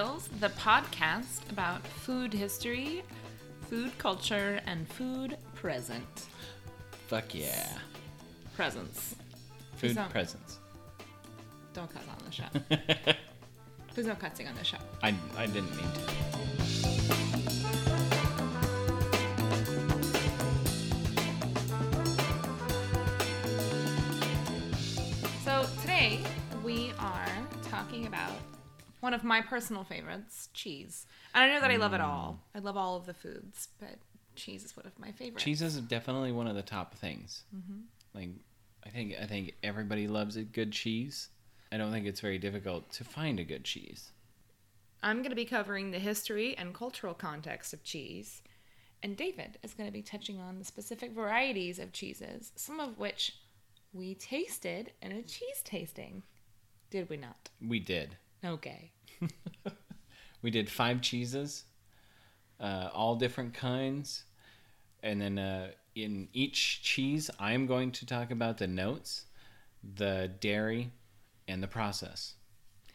The 0.00 0.48
podcast 0.56 1.50
about 1.50 1.86
food 1.86 2.32
history, 2.32 3.02
food 3.68 3.98
culture, 3.98 4.58
and 4.64 4.88
food 4.88 5.36
present. 5.54 6.24
Fuck 7.08 7.34
yeah. 7.34 7.68
Presents. 8.56 9.14
Food 9.76 9.96
not- 9.96 10.08
presents. 10.08 10.58
Don't 11.74 11.92
cuss 11.92 12.02
on 12.08 12.16
the 12.24 12.32
show. 12.32 13.14
There's 13.94 14.06
no 14.06 14.14
cussing 14.14 14.48
on 14.48 14.54
the 14.54 14.64
show. 14.64 14.78
I, 15.02 15.14
I 15.36 15.44
didn't 15.44 15.76
mean 15.76 15.92
to. 15.92 16.00
So 25.44 25.66
today 25.82 26.20
we 26.64 26.94
are 26.98 27.28
talking 27.70 28.06
about 28.06 28.32
one 29.00 29.14
of 29.14 29.24
my 29.24 29.40
personal 29.40 29.84
favorites, 29.84 30.48
cheese. 30.54 31.06
And 31.34 31.44
I 31.44 31.54
know 31.54 31.60
that 31.60 31.70
I 31.70 31.76
love 31.76 31.94
it 31.94 32.00
all. 32.00 32.40
Mm. 32.54 32.58
I 32.58 32.62
love 32.62 32.76
all 32.76 32.96
of 32.96 33.06
the 33.06 33.14
foods, 33.14 33.68
but 33.78 33.96
cheese 34.36 34.64
is 34.64 34.76
one 34.76 34.86
of 34.86 34.98
my 34.98 35.12
favorites. 35.12 35.42
Cheese 35.42 35.62
is 35.62 35.80
definitely 35.80 36.32
one 36.32 36.46
of 36.46 36.54
the 36.54 36.62
top 36.62 36.94
things. 36.94 37.44
Mm-hmm. 37.54 37.80
Like, 38.14 38.28
I 38.84 38.90
think 38.90 39.14
I 39.20 39.26
think 39.26 39.54
everybody 39.62 40.06
loves 40.06 40.36
a 40.36 40.42
good 40.42 40.72
cheese. 40.72 41.28
I 41.72 41.76
don't 41.76 41.92
think 41.92 42.06
it's 42.06 42.20
very 42.20 42.38
difficult 42.38 42.90
to 42.92 43.04
find 43.04 43.38
a 43.38 43.44
good 43.44 43.64
cheese. 43.64 44.10
I'm 45.02 45.18
going 45.18 45.30
to 45.30 45.36
be 45.36 45.44
covering 45.44 45.90
the 45.90 45.98
history 45.98 46.56
and 46.58 46.74
cultural 46.74 47.14
context 47.14 47.72
of 47.72 47.82
cheese, 47.82 48.42
and 49.02 49.16
David 49.16 49.58
is 49.62 49.72
going 49.72 49.88
to 49.88 49.92
be 49.92 50.02
touching 50.02 50.40
on 50.40 50.58
the 50.58 50.64
specific 50.64 51.12
varieties 51.12 51.78
of 51.78 51.92
cheeses, 51.92 52.52
some 52.56 52.80
of 52.80 52.98
which 52.98 53.36
we 53.92 54.14
tasted 54.14 54.92
in 55.00 55.12
a 55.12 55.22
cheese 55.22 55.62
tasting. 55.64 56.22
Did 56.90 57.08
we 57.08 57.16
not? 57.16 57.48
We 57.66 57.78
did. 57.78 58.16
Okay. 58.44 58.92
We 60.42 60.50
did 60.50 60.70
five 60.70 61.02
cheeses, 61.02 61.64
uh, 62.58 62.88
all 62.94 63.16
different 63.16 63.52
kinds, 63.52 64.24
and 65.02 65.20
then 65.20 65.38
uh, 65.38 65.68
in 65.94 66.28
each 66.32 66.82
cheese, 66.82 67.30
I'm 67.38 67.66
going 67.66 67.92
to 67.92 68.06
talk 68.06 68.30
about 68.30 68.56
the 68.58 68.66
notes, 68.66 69.26
the 69.96 70.30
dairy, 70.40 70.92
and 71.46 71.62
the 71.62 71.66
process. 71.68 72.36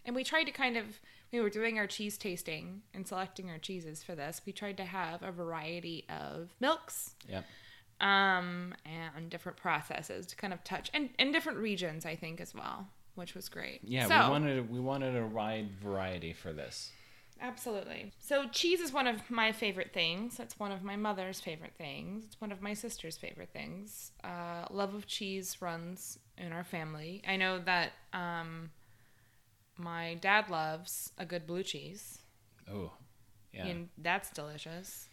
And 0.05 0.15
we 0.15 0.23
tried 0.23 0.45
to 0.45 0.51
kind 0.51 0.75
of, 0.77 0.85
we 1.31 1.39
were 1.39 1.49
doing 1.49 1.77
our 1.77 1.87
cheese 1.87 2.17
tasting 2.17 2.81
and 2.93 3.07
selecting 3.07 3.49
our 3.49 3.57
cheeses 3.59 4.01
for 4.01 4.15
this. 4.15 4.41
We 4.45 4.51
tried 4.51 4.77
to 4.77 4.85
have 4.85 5.21
a 5.21 5.31
variety 5.31 6.05
of 6.09 6.55
milks 6.59 7.15
Yep. 7.29 7.45
um, 8.01 8.73
and 8.85 9.29
different 9.29 9.57
processes 9.57 10.25
to 10.27 10.35
kind 10.35 10.53
of 10.53 10.63
touch, 10.63 10.89
and, 10.95 11.09
and 11.19 11.31
different 11.31 11.59
regions, 11.59 12.05
I 12.07 12.15
think, 12.15 12.41
as 12.41 12.55
well, 12.55 12.87
which 13.15 13.33
was 13.35 13.49
great. 13.49 13.79
Yeah, 13.83 14.07
So- 14.07 14.25
we 14.25 14.29
wanted 14.31 14.69
we 14.69 14.79
wanted 14.79 15.15
a 15.15 15.25
wide 15.25 15.71
variety 15.81 16.33
for 16.33 16.53
this. 16.53 16.91
Absolutely. 17.41 18.13
So 18.17 18.47
cheese 18.47 18.79
is 18.79 18.93
one 18.93 19.07
of 19.07 19.29
my 19.29 19.51
favorite 19.51 19.91
things. 19.93 20.39
It's 20.39 20.57
one 20.57 20.71
of 20.71 20.83
my 20.83 20.95
mother's 20.95 21.41
favorite 21.41 21.73
things. 21.77 22.23
It's 22.25 22.39
one 22.39 22.51
of 22.53 22.61
my 22.61 22.73
sister's 22.73 23.17
favorite 23.17 23.49
things. 23.51 24.13
Uh, 24.23 24.65
love 24.71 24.93
of 24.93 25.05
cheese 25.05 25.57
runs 25.61 26.17
in 26.37 26.53
our 26.53 26.63
family. 26.63 27.21
I 27.27 27.35
know 27.35 27.59
that 27.59 27.91
um, 28.13 28.71
my 29.77 30.15
dad 30.15 30.49
loves 30.49 31.11
a 31.17 31.25
good 31.25 31.45
blue 31.45 31.63
cheese, 31.63 32.19
Oh, 32.71 32.93
yeah. 33.53 33.65
and 33.65 33.89
that's 33.97 34.29
delicious. 34.31 35.09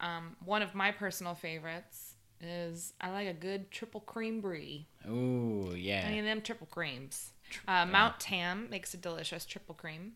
Um, 0.00 0.36
one 0.44 0.62
of 0.62 0.74
my 0.74 0.92
personal 0.92 1.34
favorites 1.34 2.14
is 2.40 2.94
I 3.02 3.10
like 3.10 3.28
a 3.28 3.34
good 3.34 3.70
triple 3.70 4.00
cream 4.00 4.40
brie. 4.40 4.86
Oh, 5.06 5.74
yeah. 5.74 6.04
Any 6.06 6.18
of 6.20 6.24
them 6.24 6.40
triple 6.40 6.66
creams. 6.68 7.32
Uh, 7.66 7.86
Mount 7.86 8.20
Tam 8.20 8.68
makes 8.70 8.94
a 8.94 8.96
delicious 8.96 9.44
triple 9.44 9.74
cream. 9.74 10.12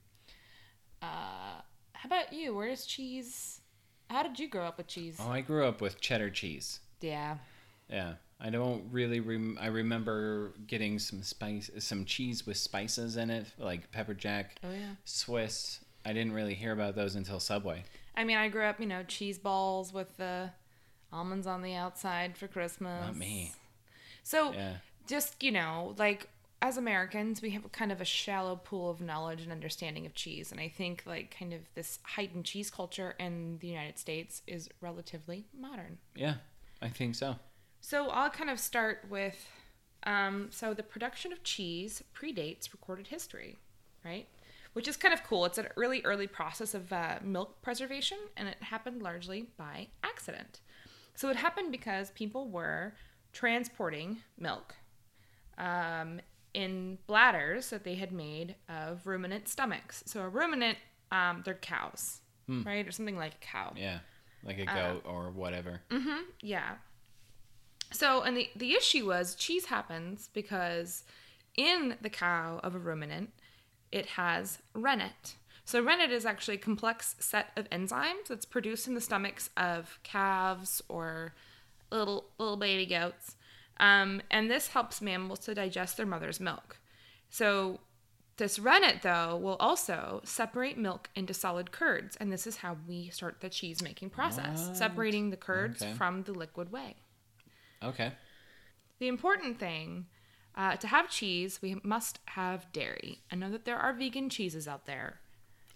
Uh, 1.02 1.60
how 1.92 2.06
about 2.06 2.32
you? 2.32 2.54
Where's 2.54 2.86
cheese? 2.86 3.60
How 4.08 4.22
did 4.22 4.38
you 4.38 4.48
grow 4.48 4.64
up 4.66 4.78
with 4.78 4.86
cheese? 4.88 5.16
Oh, 5.20 5.30
I 5.30 5.40
grew 5.40 5.64
up 5.66 5.80
with 5.80 6.00
cheddar 6.00 6.30
cheese. 6.30 6.80
Yeah. 7.00 7.36
Yeah, 7.88 8.14
I 8.40 8.50
don't 8.50 8.84
really. 8.90 9.20
Rem- 9.20 9.58
I 9.60 9.66
remember 9.66 10.52
getting 10.66 10.98
some 10.98 11.22
spice, 11.22 11.70
some 11.78 12.04
cheese 12.04 12.46
with 12.46 12.56
spices 12.56 13.16
in 13.16 13.30
it, 13.30 13.46
like 13.58 13.90
pepper 13.90 14.14
jack, 14.14 14.56
Oh 14.62 14.70
yeah. 14.72 14.94
Swiss. 15.04 15.80
I 16.04 16.12
didn't 16.12 16.32
really 16.32 16.54
hear 16.54 16.72
about 16.72 16.94
those 16.94 17.14
until 17.14 17.40
Subway. 17.40 17.84
I 18.16 18.24
mean, 18.24 18.36
I 18.38 18.48
grew 18.48 18.64
up, 18.64 18.80
you 18.80 18.86
know, 18.86 19.02
cheese 19.02 19.38
balls 19.38 19.92
with 19.92 20.16
the 20.16 20.50
almonds 21.12 21.46
on 21.46 21.62
the 21.62 21.74
outside 21.74 22.36
for 22.36 22.48
Christmas. 22.48 23.06
Not 23.06 23.16
me. 23.16 23.52
So, 24.22 24.52
Yeah. 24.52 24.74
just 25.06 25.42
you 25.42 25.50
know, 25.52 25.94
like 25.98 26.28
as 26.62 26.76
Americans, 26.76 27.41
we 27.41 27.50
have 27.50 27.71
kind 27.72 27.91
of 27.91 28.00
a 28.00 28.04
shallow 28.04 28.56
pool 28.56 28.91
of 28.91 29.00
knowledge 29.00 29.43
and 29.43 29.50
understanding 29.50 30.04
of 30.04 30.15
cheese, 30.15 30.53
and 30.53 30.60
I 30.60 30.69
think 30.69 31.04
like 31.06 31.34
kind 31.38 31.54
of 31.54 31.60
this 31.75 31.98
heightened 32.03 32.44
cheese 32.44 32.71
culture 32.71 33.15
in 33.19 33.59
the 33.60 33.69
United 33.69 33.98
States 33.98 34.43
is 34.47 34.69
relatively 34.81 35.47
modern. 35.59 35.99
Yeah, 36.15 36.34
I 36.82 36.88
think 36.88 37.15
so. 37.15 37.37
So 37.81 38.09
I'll 38.10 38.31
kind 38.31 38.50
of 38.50 38.60
start 38.60 39.06
with 39.09 39.47
um, 40.04 40.49
so 40.50 40.75
the 40.75 40.82
production 40.82 41.32
of 41.32 41.43
cheese 41.43 42.03
predates 42.15 42.72
recorded 42.72 43.06
history, 43.06 43.59
right? 44.04 44.28
Which 44.75 44.87
is 44.87 44.97
kind 44.97 45.15
of 45.15 45.25
cool. 45.25 45.47
It's 45.47 45.59
an 45.59 45.69
early, 45.76 46.03
early 46.04 46.26
process 46.26 46.75
of 46.75 46.93
uh, 46.93 47.19
milk 47.22 47.62
preservation, 47.62 48.19
and 48.37 48.49
it 48.49 48.62
happened 48.62 49.03
largely 49.03 49.49
by 49.56 49.88
accident. 50.04 50.60
So 51.15 51.31
it 51.31 51.37
happened 51.37 51.72
because 51.72 52.10
people 52.10 52.49
were 52.49 52.94
transporting 53.32 54.19
milk 54.38 54.75
um, 55.60 56.20
in 56.55 56.99
bladders 57.06 57.71
that 57.71 57.84
they 57.84 57.94
had 57.94 58.12
made 58.12 58.56
of 58.69 59.06
ruminant 59.06 59.49
stomachs. 59.49 60.03
So 60.06 60.22
a 60.22 60.28
ruminant, 60.28 60.78
um, 61.12 61.43
they're 61.44 61.55
cows, 61.55 62.21
right, 62.49 62.87
or 62.87 62.93
something 62.93 63.16
like 63.16 63.34
a 63.34 63.44
cow. 63.44 63.72
Yeah, 63.77 64.00
like 64.43 64.59
a 64.59 64.71
Uh, 64.71 64.75
goat 64.75 65.03
or 65.06 65.31
whatever. 65.31 65.81
Mm-hmm. 65.91 66.22
Yeah. 66.41 66.77
So, 67.93 68.22
and 68.22 68.37
the, 68.37 68.49
the 68.55 68.72
issue 68.75 69.06
was 69.06 69.34
cheese 69.34 69.66
happens 69.66 70.28
because 70.33 71.05
in 71.56 71.97
the 72.00 72.11
cow 72.11 72.61
of 72.62 72.75
a 72.75 72.78
ruminant, 72.78 73.31
it 73.91 74.06
has 74.06 74.59
rennet. 74.75 75.34
So, 75.65 75.82
rennet 75.82 76.11
is 76.11 76.25
actually 76.25 76.55
a 76.56 76.61
complex 76.61 77.17
set 77.19 77.49
of 77.56 77.69
enzymes 77.71 78.28
that's 78.28 78.44
produced 78.47 78.87
in 78.88 78.94
the 78.94 79.00
stomachs 79.00 79.50
of 79.56 79.99
calves 80.03 80.82
or 80.88 81.34
little 81.91 82.27
little 82.38 82.56
baby 82.56 82.87
goats. 82.87 83.37
Um, 83.80 84.20
and 84.30 84.48
this 84.50 84.68
helps 84.68 85.00
mammals 85.00 85.41
to 85.41 85.54
digest 85.54 85.96
their 85.96 86.06
mother's 86.06 86.38
milk. 86.38 86.78
So, 87.30 87.80
this 88.36 88.58
rennet, 88.58 89.02
though, 89.02 89.36
will 89.36 89.56
also 89.60 90.20
separate 90.24 90.78
milk 90.78 91.10
into 91.14 91.34
solid 91.34 91.72
curds. 91.72 92.16
And 92.16 92.32
this 92.32 92.46
is 92.46 92.56
how 92.58 92.76
we 92.88 93.08
start 93.10 93.40
the 93.40 93.48
cheese 93.50 93.82
making 93.82 94.10
process, 94.10 94.66
What? 94.69 94.76
separating 94.76 95.30
the 95.30 95.36
curds 95.36 95.82
Okay. 95.82 95.92
from 95.94 96.22
the 96.22 96.32
liquid 96.32 96.70
whey. 96.72 96.96
Okay. 97.82 98.12
The 98.98 99.08
important 99.08 99.58
thing 99.58 100.06
uh, 100.54 100.76
to 100.76 100.86
have 100.86 101.08
cheese, 101.10 101.60
we 101.62 101.76
must 101.82 102.19
have 102.26 102.70
dairy. 102.72 103.20
I 103.30 103.36
know 103.36 103.50
that 103.50 103.64
there 103.64 103.78
are 103.78 103.92
vegan 103.92 104.28
cheeses 104.30 104.66
out 104.69 104.86
there. 104.86 105.20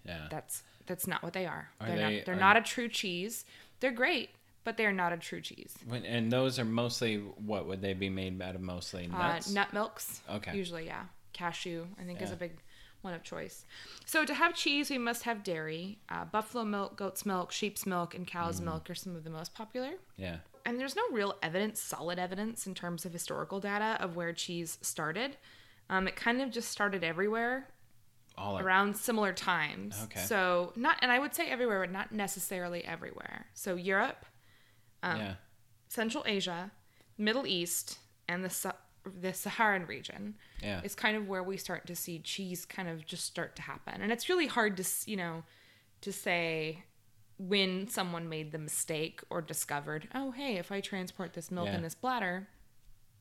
Yeah. 0.06 0.26
That's 0.30 0.62
that's 0.86 1.06
not 1.06 1.22
what 1.22 1.32
they 1.32 1.46
are. 1.46 1.70
Are 1.80 1.86
they're 1.88 1.96
they- 1.96 2.16
not, 2.18 2.26
they're 2.26 2.34
are- 2.36 2.38
not 2.40 2.56
a 2.58 2.62
true 2.62 2.88
cheese. 2.88 3.44
They're 3.80 3.92
great, 3.92 4.30
but 4.64 4.76
they 4.76 4.86
are 4.86 4.92
not 4.92 5.12
a 5.12 5.16
true 5.16 5.40
cheese. 5.40 5.74
And 5.90 6.32
those 6.32 6.58
are 6.58 6.64
mostly 6.64 7.16
what 7.18 7.66
would 7.66 7.80
they 7.82 7.94
be 7.94 8.08
made 8.10 8.40
out 8.42 8.54
of? 8.54 8.60
Mostly 8.60 9.06
Uh, 9.12 9.18
nuts. 9.18 9.50
nut 9.50 9.72
milks. 9.72 10.20
Okay. 10.30 10.56
Usually, 10.56 10.86
yeah. 10.86 11.04
Cashew, 11.32 11.86
I 12.00 12.04
think, 12.04 12.22
is 12.22 12.30
a 12.30 12.36
big 12.36 12.52
one 13.02 13.12
of 13.12 13.22
choice. 13.22 13.66
So 14.06 14.24
to 14.24 14.32
have 14.32 14.54
cheese, 14.54 14.88
we 14.88 14.96
must 14.98 15.24
have 15.24 15.44
dairy. 15.44 15.98
Uh, 16.08 16.24
buffalo 16.24 16.64
milk, 16.64 16.96
goat's 16.96 17.26
milk, 17.26 17.52
sheep's 17.52 17.84
milk, 17.84 18.14
and 18.14 18.26
cow's 18.26 18.60
Mm. 18.60 18.64
milk 18.64 18.88
are 18.88 18.94
some 18.94 19.14
of 19.14 19.24
the 19.24 19.30
most 19.30 19.54
popular. 19.54 19.92
yeah. 20.16 20.38
and 20.66 20.80
there's 20.80 20.96
no 20.96 21.02
real 21.12 21.36
evidence, 21.42 21.78
solid 21.78 22.18
evidence 22.18 22.66
in 22.66 22.74
terms 22.74 23.04
of 23.04 23.12
historical 23.12 23.60
data 23.60 23.98
of 24.00 24.16
where 24.16 24.32
cheese 24.32 24.78
started. 24.80 25.36
Um, 25.90 26.08
it 26.08 26.16
kind 26.16 26.40
of 26.40 26.50
just 26.50 26.70
started 26.70 27.04
everywhere 27.04 27.68
All 28.38 28.58
around 28.58 28.96
similar 28.96 29.34
times. 29.34 30.00
Okay. 30.04 30.20
So 30.20 30.72
not, 30.74 30.96
and 31.02 31.12
I 31.12 31.18
would 31.18 31.34
say 31.34 31.48
everywhere, 31.50 31.80
but 31.80 31.90
not 31.92 32.12
necessarily 32.12 32.82
everywhere. 32.82 33.48
So 33.52 33.74
Europe, 33.74 34.24
um, 35.04 35.20
yeah. 35.20 35.34
Central 35.88 36.24
Asia, 36.26 36.70
Middle 37.18 37.46
East, 37.46 37.98
and 38.28 38.44
the 38.44 38.50
Sa- 38.50 38.72
the 39.20 39.32
Saharan 39.34 39.86
region 39.86 40.34
Yeah. 40.62 40.80
is 40.82 40.94
kind 40.94 41.16
of 41.16 41.28
where 41.28 41.42
we 41.42 41.56
start 41.58 41.86
to 41.88 41.94
see 41.94 42.18
cheese 42.18 42.64
kind 42.64 42.88
of 42.88 43.04
just 43.06 43.24
start 43.26 43.54
to 43.56 43.62
happen. 43.62 44.00
And 44.02 44.10
it's 44.10 44.28
really 44.30 44.46
hard 44.46 44.76
to 44.78 44.84
you 45.06 45.16
know 45.16 45.44
to 46.00 46.12
say 46.12 46.84
when 47.38 47.86
someone 47.88 48.28
made 48.28 48.52
the 48.52 48.58
mistake 48.58 49.20
or 49.30 49.42
discovered, 49.42 50.08
oh 50.14 50.30
hey, 50.30 50.56
if 50.56 50.72
I 50.72 50.80
transport 50.80 51.34
this 51.34 51.50
milk 51.50 51.66
Yeah. 51.66 51.76
in 51.76 51.82
this 51.82 51.94
bladder, 51.94 52.48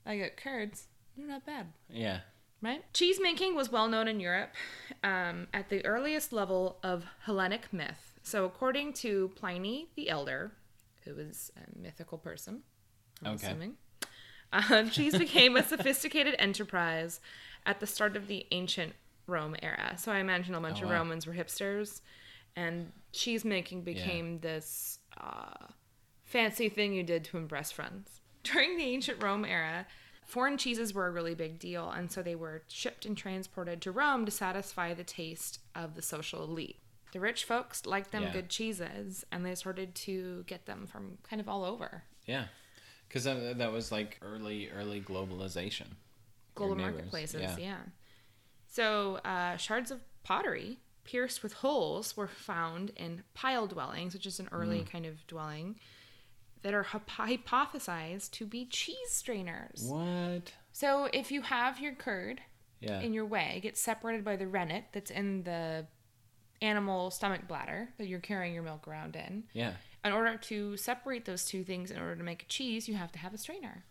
I 0.06 0.18
get 0.18 0.38
curds. 0.38 0.88
They're 1.18 1.28
not 1.28 1.46
bad 1.46 1.68
Yeah. 1.90 2.22
right? 2.62 2.84
Cheese 2.94 3.20
making 3.22 3.56
was 3.56 3.70
well 3.72 3.88
known 3.90 4.08
in 4.08 4.20
Europe 4.20 4.52
um, 5.04 5.48
at 5.54 5.70
the 5.70 5.86
earliest 5.86 6.32
level 6.34 6.80
of 6.82 7.06
Hellenic 7.26 7.72
myth. 7.74 8.18
So, 8.24 8.46
according 8.46 8.94
to 9.04 9.32
Pliny 9.36 9.90
the 9.96 10.10
Elder, 10.10 10.54
who 11.06 11.18
is 11.18 11.52
a 11.58 11.80
mythical 11.80 12.18
person, 12.18 12.62
I'm 13.24 13.34
Okay. 13.34 13.48
assuming, 13.48 13.74
uh, 14.52 14.84
cheese 14.90 15.18
became 15.18 15.56
a 15.56 15.64
sophisticated 15.64 16.36
enterprise 16.40 17.20
at 17.66 17.80
the 17.80 17.88
start 17.88 18.16
of 18.16 18.28
the 18.28 18.46
ancient 18.52 18.94
Rome 19.28 19.56
era. 19.62 19.96
So 19.98 20.12
I 20.12 20.20
imagine 20.20 20.54
a 20.56 20.62
bunch 20.62 20.80
Oh, 20.82 20.84
of 20.84 20.90
wow. 20.90 21.00
Romans 21.00 21.26
were 21.26 21.34
hipsters, 21.34 22.02
and 22.56 22.92
cheese 23.14 23.46
making 23.46 23.84
became 23.84 24.40
this 24.40 25.00
uh, 25.18 25.68
fancy 26.24 26.70
thing 26.70 26.94
you 26.94 27.04
did 27.04 27.24
to 27.26 27.38
impress 27.38 27.72
friends. 27.72 28.22
During 28.44 28.78
the 28.78 28.84
ancient 28.84 29.24
Rome 29.24 29.46
era, 29.46 29.88
foreign 30.26 30.58
cheeses 30.58 30.94
were 30.94 31.08
a 31.08 31.12
really 31.12 31.36
big 31.36 31.58
deal, 31.60 31.90
and 31.90 32.12
so 32.12 32.22
they 32.22 32.36
were 32.36 32.64
shipped 32.68 33.06
and 33.06 33.18
transported 33.18 33.82
to 33.82 33.92
Rome 33.92 34.26
to 34.26 34.32
satisfy 34.32 34.94
the 34.94 35.04
taste 35.06 35.60
of 35.74 35.96
the 35.96 36.02
social 36.02 36.44
elite. 36.44 36.80
The 37.13 37.19
rich 37.21 37.45
folks 37.45 37.86
liked 37.86 38.12
them 38.12 38.24
Yeah. 38.24 38.33
good 38.33 38.50
cheeses, 38.50 39.24
and 39.31 39.45
they 39.45 39.56
started 39.56 39.95
to 39.95 40.44
get 40.48 40.65
them 40.65 40.86
from 40.88 41.18
kind 41.24 41.39
of 41.39 41.48
all 41.48 41.63
over. 41.63 42.04
Yeah, 42.25 42.45
because 43.07 43.24
that, 43.24 43.57
that 43.60 43.71
was 43.71 43.92
like 43.92 44.19
early 44.21 44.69
early 44.71 45.00
globalization. 45.01 45.88
Global 46.56 46.75
marketplaces. 46.75 47.42
yeah. 47.42 47.56
Yeah. 47.57 47.77
So 48.68 49.15
uh, 49.24 49.57
shards 49.57 49.89
of 49.92 50.01
pottery 50.24 50.80
pierced 51.04 51.44
with 51.44 51.54
holes 51.54 52.15
were 52.18 52.27
found 52.27 52.92
in 52.95 53.24
pile 53.33 53.68
dwellings, 53.68 54.13
which 54.13 54.25
is 54.25 54.39
an 54.39 54.50
early 54.51 54.80
Mm. 54.81 54.89
kind 54.92 55.06
of 55.06 55.25
dwelling, 55.27 55.80
that 56.63 56.74
are 56.74 56.83
hyp- 56.86 57.07
hypothesized 57.07 58.31
to 58.31 58.45
be 58.45 58.65
cheese 58.65 59.10
strainers. 59.12 59.83
What? 59.88 60.54
So 60.71 61.10
if 61.13 61.31
you 61.31 61.42
have 61.44 61.80
your 61.80 61.94
curd 61.94 62.42
Yeah. 62.80 63.01
in 63.01 63.13
your 63.13 63.25
whey, 63.25 63.56
it 63.57 63.62
gets 63.62 63.81
separated 63.81 64.24
by 64.25 64.36
the 64.38 64.48
rennet 64.48 64.86
that's 64.94 65.12
in 65.12 65.44
the 65.44 65.86
animal 66.63 67.12
stomach 67.12 67.48
bladder 67.48 67.89
that 67.98 68.07
you're 68.07 68.19
carrying 68.19 68.54
your 68.54 68.63
milk 68.63 68.88
around 68.88 69.15
in. 69.15 69.44
Yeah. 69.54 69.74
in 70.04 70.12
order 70.13 70.38
to 70.38 70.75
separate 70.77 71.25
those 71.25 71.45
two 71.45 71.63
things 71.63 71.92
in 71.92 72.00
order 72.00 72.15
to 72.15 72.24
make 72.24 72.44
a 72.44 72.45
cheese 72.48 72.88
you 72.88 72.95
have 72.95 73.12
to 73.12 73.19
have 73.19 73.33
a 73.33 73.38
strainer. 73.38 73.83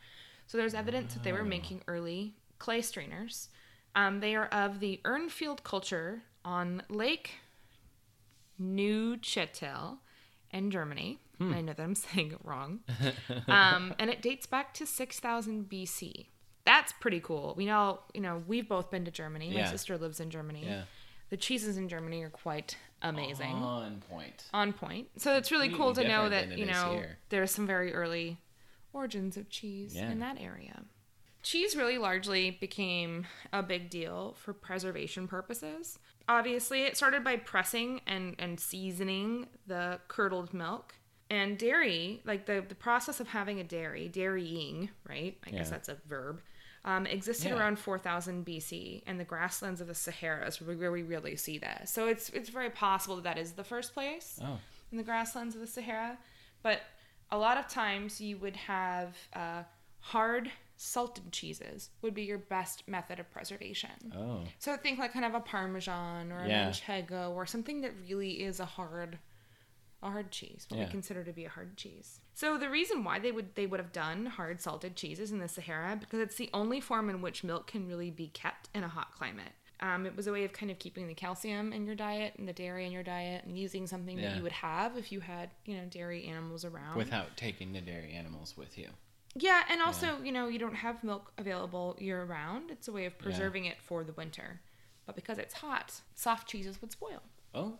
So 0.46 0.58
there's 0.58 0.74
evidence 0.74 1.14
that 1.14 1.22
they 1.22 1.32
were 1.32 1.44
making 1.44 1.82
early 1.86 2.34
clay 2.58 2.80
strainers. 2.82 3.48
Um, 3.94 4.20
they 4.20 4.34
are 4.34 4.46
of 4.46 4.80
the 4.80 5.00
urnfield 5.04 5.62
culture 5.62 6.22
on 6.44 6.82
lake 6.88 7.34
neuchatel 8.60 9.98
in 10.50 10.70
germany. 10.70 11.18
I 11.40 11.60
know 11.60 11.72
that 11.72 11.82
i'm 11.82 11.94
saying 12.06 12.32
it 12.32 12.38
wrong. 12.44 12.80
Um, 13.48 13.94
and 13.98 14.08
it 14.10 14.22
dates 14.22 14.46
back 14.46 14.74
to 14.74 14.86
6000 14.86 15.68
bc 15.68 16.26
that's 16.64 16.92
pretty 16.92 17.18
cool. 17.18 17.54
We 17.56 17.66
know 17.66 17.98
you 18.14 18.20
know 18.20 18.40
we've 18.46 18.68
both 18.68 18.88
been 18.90 19.04
to 19.06 19.10
germany. 19.10 19.52
My 19.52 19.64
sister 19.64 19.98
lives 19.98 20.20
in 20.20 20.30
germany. 20.30 20.62
Yeah. 20.64 20.82
The 21.32 21.36
cheeses 21.38 21.78
in 21.78 21.88
germany 21.88 22.22
are 22.22 22.28
quite 22.30 22.76
amazing 23.00 23.54
On 23.54 24.02
point. 24.10 24.44
on 24.52 24.72
point. 24.74 25.08
So 25.16 25.34
it's 25.36 25.50
really 25.50 25.70
cool 25.70 25.92
to 25.94 26.06
know 26.06 26.28
that 26.28 26.56
you 26.58 26.66
know 26.66 26.92
here. 26.92 27.18
there's 27.30 27.50
some 27.50 27.66
very 27.66 27.92
early 27.92 28.36
origins 28.92 29.36
of 29.38 29.48
cheese 29.48 29.94
Yeah. 29.96 30.10
in 30.12 30.18
that 30.20 30.38
area. 30.40 30.82
Cheese 31.42 31.74
really 31.74 31.98
largely 31.98 32.52
became 32.60 33.26
a 33.52 33.62
big 33.62 33.90
deal 33.90 34.36
for 34.38 34.52
preservation 34.52 35.26
purposes. 35.26 35.98
Obviously, 36.28 36.82
it 36.82 36.96
started 36.96 37.24
by 37.24 37.36
pressing 37.36 38.00
and, 38.06 38.36
and 38.38 38.60
seasoning 38.60 39.48
the 39.66 39.98
curdled 40.06 40.54
milk. 40.54 40.94
And 41.30 41.58
dairy, 41.58 42.20
like 42.24 42.46
the, 42.46 42.62
the 42.68 42.74
process 42.76 43.18
of 43.18 43.26
having 43.28 43.58
a 43.58 43.64
dairy, 43.64 44.06
dairying, 44.06 44.90
right? 45.08 45.36
I 45.46 45.50
guess 45.50 45.70
that's 45.70 45.88
a 45.88 45.96
verb, 46.06 46.40
um, 46.84 47.06
existed 47.06 47.48
Yeah. 47.50 47.58
around 47.58 47.78
4000 47.78 48.44
BC 48.44 49.02
in 49.06 49.16
the 49.18 49.24
grasslands 49.24 49.80
of 49.80 49.86
the 49.86 49.94
Sahara 49.94 50.46
is 50.46 50.60
where 50.60 50.90
we 50.90 51.02
really 51.02 51.36
see 51.36 51.58
that. 51.58 51.88
So 51.88 52.08
it's 52.08 52.28
it's 52.30 52.48
very 52.48 52.70
possible 52.70 53.16
that 53.16 53.24
that 53.24 53.38
is 53.38 53.52
the 53.52 53.64
first 53.64 53.94
place 53.94 54.38
Oh. 54.42 54.58
in 54.90 54.98
the 54.98 55.04
grasslands 55.04 55.54
of 55.54 55.60
the 55.60 55.66
Sahara. 55.66 56.18
But 56.62 56.80
a 57.30 57.38
lot 57.38 57.56
of 57.56 57.68
times 57.68 58.20
you 58.20 58.36
would 58.38 58.56
have 58.56 59.16
uh, 59.32 59.62
hard 60.00 60.50
salted 60.76 61.30
cheeses 61.30 61.90
would 62.02 62.12
be 62.14 62.24
your 62.24 62.38
best 62.38 62.88
method 62.88 63.20
of 63.20 63.30
preservation. 63.30 64.12
Oh. 64.16 64.40
So 64.58 64.76
think 64.76 64.98
like 64.98 65.12
kind 65.12 65.24
of 65.24 65.34
a 65.34 65.40
Parmesan 65.40 66.32
or 66.32 66.40
a 66.40 66.48
Yeah. 66.48 66.68
Manchego 66.70 67.30
or 67.30 67.46
something 67.46 67.80
that 67.82 67.92
really 68.08 68.42
is 68.42 68.58
a 68.58 68.64
hard 68.64 69.18
a 70.02 70.10
hard 70.10 70.30
cheese, 70.30 70.66
what 70.68 70.78
Yeah. 70.78 70.86
we 70.86 70.90
consider 70.90 71.22
to 71.24 71.32
be 71.32 71.44
a 71.44 71.48
hard 71.48 71.76
cheese. 71.76 72.20
So 72.34 72.58
the 72.58 72.68
reason 72.68 73.04
why 73.04 73.18
they 73.18 73.30
would 73.32 73.54
they 73.54 73.66
would 73.66 73.80
have 73.80 73.92
done 73.92 74.26
hard 74.26 74.60
salted 74.60 74.96
cheeses 74.96 75.30
in 75.32 75.38
the 75.38 75.48
Sahara 75.48 75.96
because 75.96 76.18
it's 76.20 76.36
the 76.36 76.50
only 76.52 76.80
form 76.80 77.08
in 77.08 77.22
which 77.22 77.44
milk 77.44 77.66
can 77.68 77.86
really 77.86 78.10
be 78.10 78.28
kept 78.28 78.68
in 78.74 78.82
a 78.84 78.88
hot 78.88 79.12
climate. 79.12 79.52
Um, 79.80 80.06
it 80.06 80.14
was 80.16 80.26
a 80.28 80.32
way 80.32 80.44
of 80.44 80.52
kind 80.52 80.70
of 80.70 80.78
keeping 80.78 81.08
the 81.08 81.14
calcium 81.14 81.72
in 81.72 81.84
your 81.86 81.96
diet 81.96 82.34
and 82.38 82.46
the 82.48 82.52
dairy 82.52 82.86
in 82.86 82.92
your 82.92 83.02
diet 83.02 83.44
and 83.44 83.58
using 83.58 83.86
something 83.88 84.16
that 84.20 84.36
you 84.36 84.42
would 84.44 84.52
have 84.52 84.96
if 84.96 85.10
you 85.10 85.20
had 85.20 85.50
you 85.64 85.76
know 85.76 85.84
dairy 85.86 86.24
animals 86.26 86.64
around. 86.64 86.96
Without 86.96 87.36
taking 87.36 87.72
the 87.72 87.80
dairy 87.80 88.12
animals 88.12 88.56
with 88.56 88.78
you. 88.78 88.88
Yeah, 89.34 89.62
and 89.70 89.80
also, 89.80 90.20
you 90.22 90.30
know, 90.30 90.48
you 90.48 90.58
don't 90.58 90.74
have 90.74 91.02
milk 91.02 91.32
available 91.38 91.96
year 91.98 92.22
round. 92.22 92.70
It's 92.70 92.86
a 92.86 92.92
way 92.92 93.06
of 93.06 93.14
Yeah. 93.16 93.22
preserving 93.22 93.64
it 93.64 93.80
for 93.80 94.04
the 94.04 94.12
winter. 94.12 94.60
But 95.06 95.16
because 95.16 95.38
it's 95.38 95.54
hot, 95.54 96.02
soft 96.14 96.48
cheeses 96.48 96.80
would 96.82 96.92
spoil, 96.92 97.22
Oh. 97.54 97.78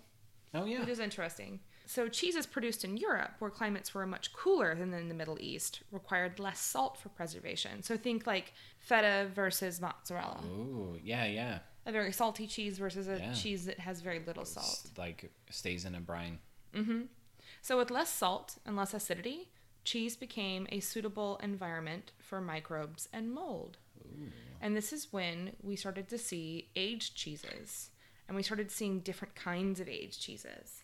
Oh 0.55 0.65
yeah. 0.65 0.81
which 0.81 0.89
is 0.89 0.99
interesting. 0.99 1.61
So, 1.93 2.09
cheeses 2.09 2.47
produced 2.47 2.85
in 2.85 2.97
Europe, 2.97 3.33
where 3.39 3.51
climates 3.51 3.93
were 3.93 4.07
much 4.07 4.33
cooler 4.33 4.75
than 4.75 4.95
in 4.95 5.09
the 5.09 5.15
Middle 5.15 5.37
East, 5.41 5.83
required 5.91 6.39
less 6.41 6.59
salt 6.59 6.97
for 6.97 7.11
preservation. 7.11 7.83
So, 7.83 7.99
think 7.99 8.27
like 8.27 8.55
feta 8.79 9.29
versus 9.35 9.79
mozzarella. 9.79 10.41
Ooh. 10.47 10.99
Yeah. 11.05 11.27
Yeah. 11.27 11.59
A 11.85 11.93
very 11.93 12.11
salty 12.13 12.47
cheese 12.47 12.79
versus 12.79 13.09
a 13.09 13.19
Yeah. 13.19 13.35
cheese 13.35 13.67
that 13.67 13.79
has 13.81 14.01
very 14.01 14.21
little 14.21 14.47
salt. 14.47 14.65
S- 14.87 14.93
Like 14.97 15.31
stays 15.51 15.85
in 15.85 15.95
a 15.95 16.01
brine. 16.01 16.39
Mm-hmm. 16.73 17.03
So, 17.61 17.77
with 17.77 17.91
less 17.91 18.09
salt 18.09 18.57
and 18.65 18.75
less 18.75 18.95
acidity, 18.95 19.51
cheese 19.85 20.17
became 20.17 20.67
a 20.73 20.81
suitable 20.81 21.37
environment 21.43 22.13
for 22.19 22.41
microbes 22.41 23.09
and 23.13 23.31
mold. 23.35 23.77
Ooh. 24.01 24.31
And 24.63 24.75
this 24.75 24.95
is 24.95 25.13
when 25.13 25.57
we 25.61 25.77
started 25.77 26.09
to 26.09 26.17
see 26.17 26.71
aged 26.75 27.17
cheeses 27.17 27.91
and 28.29 28.35
we 28.37 28.43
started 28.43 28.71
seeing 28.71 29.01
different 29.01 29.35
kinds 29.35 29.79
of 29.79 29.89
aged 29.89 30.23
cheeses. 30.23 30.82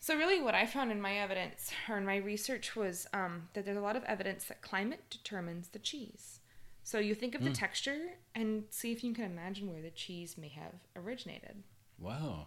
So, 0.00 0.16
really, 0.16 0.40
what 0.40 0.54
I 0.54 0.66
found 0.66 0.90
in 0.90 1.00
my 1.00 1.18
evidence 1.18 1.70
or 1.88 1.98
in 1.98 2.06
my 2.06 2.16
research 2.16 2.74
was 2.74 3.06
um, 3.12 3.48
that 3.52 3.64
there's 3.64 3.76
a 3.76 3.82
lot 3.82 3.96
of 3.96 4.04
evidence 4.04 4.44
that 4.46 4.62
climate 4.62 5.02
determines 5.10 5.68
the 5.68 5.78
cheese. 5.78 6.40
So, 6.82 6.98
you 6.98 7.14
think 7.14 7.34
of 7.34 7.44
the 7.44 7.50
texture 7.52 7.98
and 8.34 8.64
see 8.70 8.92
if 8.92 9.04
you 9.04 9.12
can 9.12 9.24
imagine 9.24 9.70
where 9.70 9.82
the 9.82 9.90
cheese 9.90 10.36
may 10.38 10.48
have 10.48 10.72
originated. 10.96 11.62
Wow. 11.98 12.46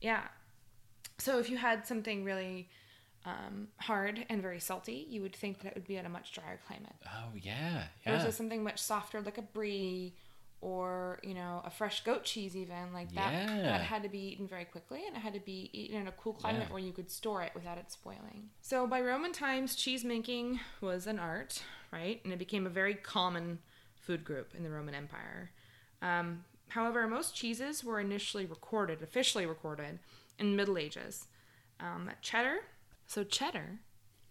Yeah. 0.00 0.24
So 1.18 1.38
if 1.38 1.50
you 1.50 1.58
had 1.58 1.86
something 1.86 2.24
really 2.24 2.68
um, 3.24 3.68
hard 3.76 4.24
and 4.28 4.40
very 4.40 4.60
salty, 4.60 5.06
you 5.08 5.22
would 5.22 5.36
think 5.36 5.60
that 5.60 5.68
it 5.68 5.74
would 5.74 5.86
be 5.86 5.96
in 5.96 6.06
a 6.06 6.08
much 6.08 6.32
drier 6.32 6.58
climate. 6.66 6.94
Oh 7.06 7.28
yeah. 7.34 7.84
Yeah. 8.06 8.16
Versus 8.16 8.36
something 8.36 8.64
much 8.64 8.78
softer 8.78 9.20
like 9.20 9.38
a 9.38 9.42
brie 9.42 10.14
or, 10.62 11.18
you 11.22 11.32
know, 11.34 11.62
a 11.64 11.70
fresh 11.70 12.04
goat 12.04 12.24
cheese 12.24 12.54
even, 12.56 12.92
like 12.92 13.12
that 13.14 13.32
Yeah. 13.32 13.62
that 13.62 13.80
had 13.80 14.02
to 14.02 14.08
be 14.08 14.18
eaten 14.18 14.46
very 14.46 14.64
quickly 14.66 15.06
and 15.06 15.16
it 15.16 15.20
had 15.20 15.32
to 15.34 15.40
be 15.40 15.70
eaten 15.72 15.96
in 16.00 16.06
a 16.06 16.12
cool 16.12 16.34
climate 16.34 16.64
Yeah. 16.66 16.72
where 16.74 16.82
you 16.82 16.92
could 16.92 17.10
store 17.10 17.42
it 17.42 17.52
without 17.54 17.78
it 17.78 17.90
spoiling. 17.90 18.50
So 18.60 18.86
by 18.86 19.00
Roman 19.00 19.32
times, 19.32 19.74
cheese 19.74 20.04
making 20.04 20.60
was 20.80 21.06
an 21.06 21.18
art, 21.18 21.62
right? 21.92 22.20
And 22.24 22.32
it 22.32 22.38
became 22.38 22.66
a 22.66 22.70
very 22.70 22.94
common 22.94 23.60
food 23.96 24.22
group 24.24 24.54
in 24.54 24.62
the 24.62 24.70
Roman 24.70 24.94
Empire. 24.94 25.50
Um, 26.02 26.44
however, 26.68 27.06
most 27.06 27.34
cheeses 27.34 27.82
were 27.82 27.98
initially 28.00 28.44
recorded, 28.46 29.02
officially 29.02 29.46
recorded, 29.46 29.98
in 30.38 30.50
the 30.50 30.56
Middle 30.56 30.78
Ages. 30.78 31.26
Um, 31.78 32.10
cheddar, 32.20 32.60
so 33.06 33.24
cheddar, 33.24 33.80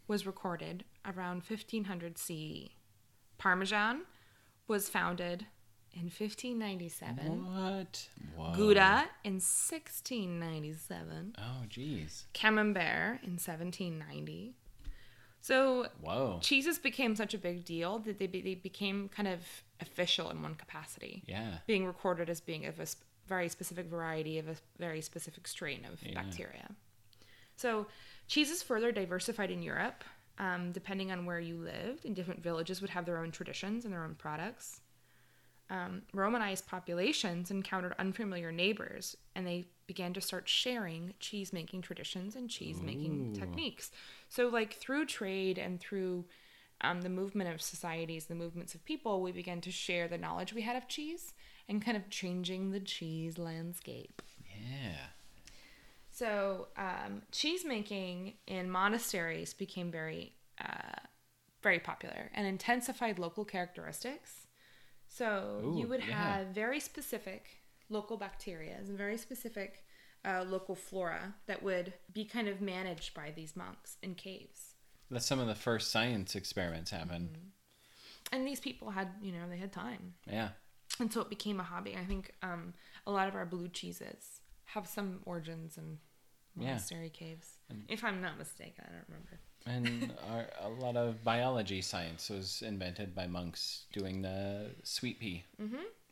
was 0.08 0.26
recorded 0.26 0.86
around 1.06 1.44
1500 1.44 2.18
CE. 2.18 2.70
Parmesan 3.38 4.02
was 4.68 4.90
founded 4.90 5.46
in 5.94 6.04
1597. 6.04 7.46
What? 7.46 8.08
Whoa. 8.36 8.54
Gouda 8.56 9.06
in 9.24 9.40
1697. 9.40 11.36
Oh 11.38 11.64
jeez. 11.70 12.24
Camembert 12.34 13.22
in 13.24 13.38
1790. 13.38 14.54
So 15.42 15.88
Whoa. 16.02 16.40
cheeses 16.42 16.78
became 16.80 17.16
such 17.16 17.34
a 17.34 17.38
big 17.38 17.64
deal 17.66 18.00
that 18.00 18.20
they, 18.20 18.28
be, 18.28 18.42
they 18.42 18.56
became 18.56 19.10
kind 19.10 19.28
of 19.28 19.40
official 19.80 20.30
in 20.30 20.42
one 20.42 20.56
capacity, 20.56 21.24
Yeah. 21.28 21.60
being 21.66 21.86
recorded 21.86 22.30
as 22.30 22.42
being 22.42 22.66
of 22.66 22.80
a 22.80 22.86
sp- 22.86 23.04
very 23.28 23.48
specific 23.48 23.86
variety 23.88 24.38
of 24.40 24.48
a 24.50 24.56
very 24.78 25.02
specific 25.02 25.48
strain 25.48 25.86
of 25.86 26.02
Yeah. 26.04 26.14
bacteria. 26.22 26.70
So 27.56 27.88
cheeses 28.28 28.62
further 28.64 28.92
diversified 28.92 29.52
in 29.52 29.62
Europe, 29.62 30.04
um, 30.40 30.72
depending 30.72 31.12
on 31.12 31.26
where 31.26 31.40
you 31.40 31.58
lived, 31.58 32.06
and 32.06 32.16
different 32.16 32.42
villages 32.42 32.82
would 32.82 32.90
have 32.90 33.06
their 33.06 33.18
own 33.18 33.32
traditions 33.32 33.86
and 33.86 33.94
their 33.94 34.04
own 34.04 34.16
products. 34.16 34.82
Um, 35.70 36.02
Romanized 36.14 36.68
populations 36.68 37.52
encountered 37.52 37.94
unfamiliar 38.00 38.52
neighbors, 38.52 39.16
and 39.36 39.46
they 39.46 39.68
began 39.86 40.14
to 40.14 40.22
start 40.22 40.50
sharing 40.50 41.14
cheese 41.20 41.54
making 41.54 41.82
traditions 41.82 42.36
and 42.36 42.50
cheese 42.50 42.82
making 42.82 43.34
techniques. 43.34 43.92
So, 44.30 44.48
like 44.48 44.74
through 44.74 45.06
trade 45.06 45.58
and 45.58 45.80
through 45.80 46.26
um, 46.82 47.02
the 47.02 47.10
movement 47.10 47.54
of 47.54 47.62
societies, 47.62 48.26
the 48.26 48.36
movements 48.36 48.74
of 48.74 48.86
people, 48.86 49.22
we 49.22 49.32
began 49.32 49.62
to 49.62 49.72
share 49.72 50.08
the 50.08 50.18
knowledge 50.18 50.54
we 50.54 50.62
had 50.62 50.76
of 50.76 50.88
cheese 50.88 51.34
and 51.68 51.84
kind 51.84 51.98
of 51.98 52.10
changing 52.10 52.72
the 52.72 52.80
cheese 52.80 53.38
landscape. 53.38 54.22
Yeah. 54.48 55.08
So, 56.12 56.68
um, 56.78 57.22
cheese 57.32 57.64
making 57.66 58.34
in 58.48 58.70
monasteries 58.70 59.54
became 59.54 59.92
very, 59.92 60.34
uh, 60.60 61.00
very 61.62 61.80
popular 61.80 62.32
and 62.34 62.46
intensified 62.48 63.20
local 63.20 63.46
characteristics. 63.46 64.48
So, 65.10 65.62
Ooh, 65.66 65.80
you 65.80 65.88
would 65.88 66.04
yeah. 66.08 66.38
have 66.38 66.48
very 66.48 66.80
specific 66.80 67.58
local 67.90 68.16
bacteria 68.16 68.76
and 68.78 68.88
very 68.98 69.18
specific 69.18 69.84
uh, 70.24 70.46
local 70.48 70.76
flora 70.76 71.34
that 71.48 71.64
would 71.64 71.94
be 72.14 72.24
kind 72.24 72.48
of 72.48 72.62
managed 72.62 73.14
by 73.14 73.34
these 73.36 73.56
monks 73.56 73.98
in 74.04 74.16
caves. 74.16 74.76
That's 75.10 75.26
some 75.26 75.40
of 75.40 75.48
the 75.48 75.56
first 75.56 75.92
science 75.92 76.36
experiments 76.36 76.92
happened. 76.92 77.38
And 78.32 78.46
these 78.46 78.60
people 78.60 78.92
had, 78.92 79.10
you 79.22 79.32
know, 79.32 79.50
they 79.50 79.58
had 79.58 79.72
time. 79.72 80.14
Yeah. 80.32 80.50
And 81.00 81.12
so 81.12 81.22
it 81.22 81.30
became 81.30 81.60
a 81.60 81.64
hobby. 81.64 81.98
I 82.00 82.06
think 82.06 82.34
um, 82.44 82.74
a 83.08 83.12
lot 83.12 83.28
of 83.28 83.34
our 83.34 83.46
blue 83.46 83.70
cheeses 83.70 84.42
have 84.66 84.88
some 84.88 85.22
origins 85.26 85.78
in 85.78 85.98
Yeah. 86.60 86.68
monastery 86.68 87.10
caves. 87.10 87.58
If 87.88 88.04
I'm 88.04 88.22
not 88.22 88.38
mistaken, 88.38 88.86
I 88.88 88.92
don't 88.92 89.06
remember. 89.08 89.40
And 89.66 90.14
our, 90.32 90.46
a 90.62 90.70
lot 90.70 90.96
of 90.96 91.24
biology 91.24 91.82
science 91.82 92.30
was 92.30 92.64
invented 92.66 93.14
by 93.16 93.28
monks 93.28 93.86
doing 93.94 94.22
the 94.22 94.72
sweet 94.84 95.20
pea 95.20 95.44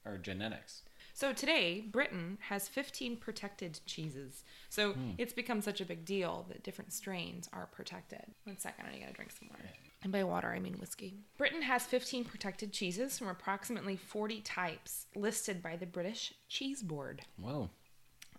or 0.05 0.17
genetics. 0.17 0.83
So 1.13 1.33
today, 1.33 1.83
Britain 1.91 2.37
has 2.41 2.67
15 2.67 3.17
protected 3.17 3.79
cheeses. 3.87 4.43
So 4.69 4.93
it's 5.17 5.33
become 5.33 5.61
such 5.63 5.81
a 5.81 5.85
big 5.85 6.05
deal 6.05 6.45
that 6.49 6.61
different 6.63 6.93
strains 6.93 7.49
are 7.51 7.65
protected. 7.71 8.21
One 8.43 8.59
second, 8.59 8.85
I 8.93 8.99
gotta 8.99 9.13
drink 9.13 9.31
some 9.31 9.49
water. 9.49 9.63
And 10.03 10.11
by 10.11 10.23
water, 10.23 10.49
I 10.49 10.59
mean 10.59 10.75
whiskey. 10.75 11.15
Britain 11.39 11.63
has 11.63 11.87
15 11.87 12.23
protected 12.25 12.71
cheeses 12.71 13.17
from 13.17 13.29
approximately 13.29 13.95
40 13.95 14.41
types 14.41 15.07
listed 15.15 15.63
by 15.63 15.75
the 15.75 15.87
British 15.87 16.35
Cheese 16.47 16.83
Board. 16.83 17.23
Whoa. 17.41 17.71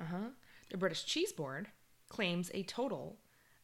Uh-huh. 0.01 0.29
The 0.71 0.77
British 0.77 1.05
Cheese 1.05 1.33
Board 1.33 1.67
claims 2.09 2.51
a 2.55 2.63
total 2.63 3.19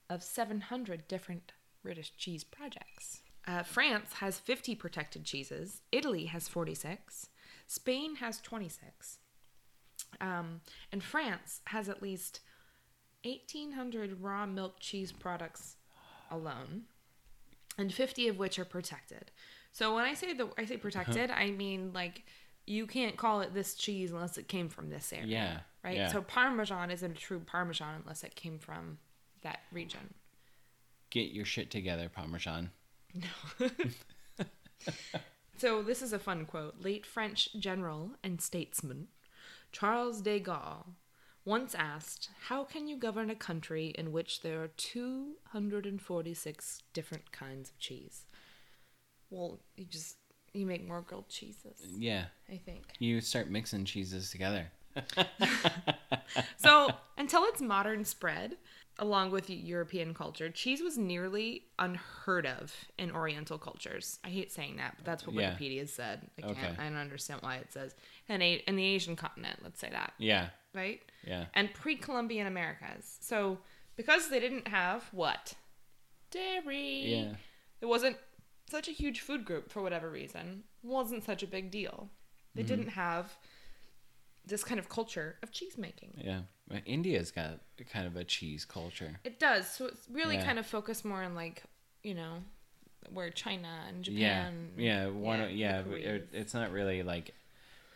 of 0.09 0.23
700 0.23 1.09
different 1.09 1.53
British 1.83 2.17
cheese 2.17 2.45
projects. 2.45 3.23
Uh, 3.47 3.63
France 3.63 4.15
has 4.15 4.39
50 4.39 4.75
protected 4.75 5.25
cheeses. 5.25 5.83
Italy 5.93 6.27
has 6.27 6.49
46. 6.49 7.29
Spain 7.67 8.17
has 8.17 8.41
26. 8.41 9.19
Um, 10.21 10.61
and 10.93 11.03
France 11.03 11.61
has 11.67 11.89
at 11.89 12.03
least 12.03 12.41
1,800 13.25 14.21
raw 14.21 14.47
milk 14.47 14.77
cheese 14.81 15.13
products 15.13 15.77
alone, 16.31 16.83
and 17.79 17.93
50 17.93 18.29
of 18.29 18.39
which 18.39 18.59
are 18.59 18.65
protected. 18.65 19.31
So 19.73 19.95
when 19.95 20.05
I 20.05 20.15
say 20.15 20.33
the 20.33 20.49
I 20.57 20.67
say 20.67 20.77
protected, 20.77 21.31
I 21.31 21.51
mean 21.51 21.93
like 21.93 22.23
you 22.67 22.87
can't 22.87 23.17
call 23.17 23.41
it 23.41 23.55
this 23.55 23.75
cheese 23.75 24.13
unless 24.13 24.39
it 24.39 24.49
came 24.49 24.69
from 24.69 24.91
this 24.91 25.13
area 25.13 25.27
Yeah. 25.27 25.59
right? 25.85 25.97
Yeah. 25.97 26.13
So 26.13 26.23
Parmesan 26.23 26.91
isn't 26.91 27.13
a 27.13 27.15
true 27.15 27.41
Parmesan 27.41 28.01
unless 28.03 28.25
it 28.25 28.35
came 28.35 28.59
from 28.59 28.99
that 29.43 29.61
region. 29.73 30.15
Get 31.11 31.31
your 31.33 31.45
shit 31.45 31.71
together, 31.71 32.09
Parmesan. 32.09 32.71
No. 33.15 33.29
so 35.57 35.83
this 35.83 36.03
is 36.03 36.13
a 36.13 36.19
fun 36.19 36.45
quote. 36.47 36.81
Late 36.81 37.07
French 37.07 37.49
general 37.59 38.13
and 38.23 38.41
statesman 38.41 39.09
Charles 39.73 40.21
de 40.23 40.39
Gaulle 40.41 40.95
once 41.45 41.75
asked, 41.75 42.31
"How 42.49 42.65
can 42.65 42.89
you 42.89 42.97
govern 42.97 43.29
a 43.31 43.35
country 43.35 43.89
in 43.99 44.13
which 44.13 44.41
there 44.41 44.63
are 44.63 44.69
246 44.69 46.83
different 46.93 47.33
kinds 47.33 47.71
of 47.71 47.79
cheese?" 47.79 48.25
Well, 49.31 49.61
you 49.77 49.85
just 49.85 50.17
you 50.55 50.65
make 50.67 50.87
more 50.87 51.01
grilled 51.03 51.29
cheeses, 51.29 51.81
Yeah. 51.99 52.27
I 52.51 52.57
think. 52.57 52.83
You 52.99 53.21
start 53.21 53.51
mixing 53.51 53.85
cheeses 53.85 54.31
together. 54.31 54.71
So, 56.57 56.91
until 57.19 57.45
its 57.45 57.61
modern 57.61 58.05
spread, 58.05 58.57
along 58.99 59.31
with 59.31 59.51
European 59.51 60.15
culture, 60.15 60.49
cheese 60.51 60.81
was 60.83 60.97
nearly 60.97 61.65
unheard 61.79 62.47
of 62.47 62.73
in 62.99 63.11
Oriental 63.11 63.59
cultures. 63.59 64.19
I 64.25 64.29
hate 64.29 64.51
saying 64.53 64.77
that, 64.77 64.95
but 64.97 65.05
that's 65.05 65.27
what 65.27 65.35
Yeah. 65.37 65.55
Wikipedia 65.55 65.89
said. 65.89 66.23
I 66.39 66.43
can't. 66.43 66.57
Okay. 66.59 66.75
I 66.79 66.85
don't 66.89 66.97
understand 66.97 67.43
why 67.43 67.57
it 67.57 67.73
says. 67.73 67.95
And 68.29 68.43
a, 68.43 68.55
in 68.67 68.77
the 68.77 68.85
Asian 68.85 69.17
continent, 69.17 69.61
let's 69.63 69.81
say 69.81 69.91
that, 69.91 70.13
Yeah. 70.19 70.49
right? 70.75 71.01
Yeah. 71.27 71.47
And 71.55 71.73
pre-Columbian 71.75 72.47
Americas. 72.47 73.19
So, 73.21 73.59
because 73.97 74.29
they 74.31 74.41
didn't 74.41 74.69
have 74.69 75.05
what 75.13 75.55
dairy, 76.31 77.03
Yeah. 77.07 77.35
it 77.81 77.87
wasn't 77.87 78.17
such 78.71 78.89
a 78.89 78.93
huge 78.93 79.21
food 79.21 79.45
group 79.45 79.71
for 79.71 79.83
whatever 79.83 80.11
reason. 80.11 80.65
Wasn't 80.83 81.25
such 81.25 81.43
a 81.43 81.47
big 81.47 81.71
deal. 81.71 82.09
They 82.55 82.63
Mm-hmm. 82.63 82.69
didn't 82.69 82.89
have 82.91 83.37
this 84.47 84.63
kind 84.63 84.79
of 84.79 84.89
culture 84.89 85.37
of 85.43 85.51
cheese 85.53 85.77
making. 85.79 86.15
Yeah. 86.23 86.41
India's 86.87 87.31
got 87.31 87.61
kind 87.93 88.07
of 88.07 88.17
a 88.17 88.25
cheese 88.25 88.65
culture. 88.65 89.19
It 89.25 89.39
does. 89.39 89.71
So 89.71 89.87
it's 89.87 90.07
really 90.11 90.37
Yeah. 90.37 90.45
kind 90.45 90.59
of 90.59 90.67
focused 90.67 91.05
more 91.05 91.23
on 91.23 91.35
like, 91.35 91.63
you 92.03 92.15
know, 92.15 92.43
where 93.11 93.31
China 93.31 93.85
and 93.89 94.03
Japan. 94.05 94.71
Yeah. 94.77 95.09
One. 95.09 95.41
yeah, 95.41 95.47
Yeah. 95.47 95.57
yeah 95.77 95.83
but 95.83 95.99
it, 96.01 96.29
it's 96.33 96.55
not 96.55 96.73
really 96.73 97.03
like 97.03 97.35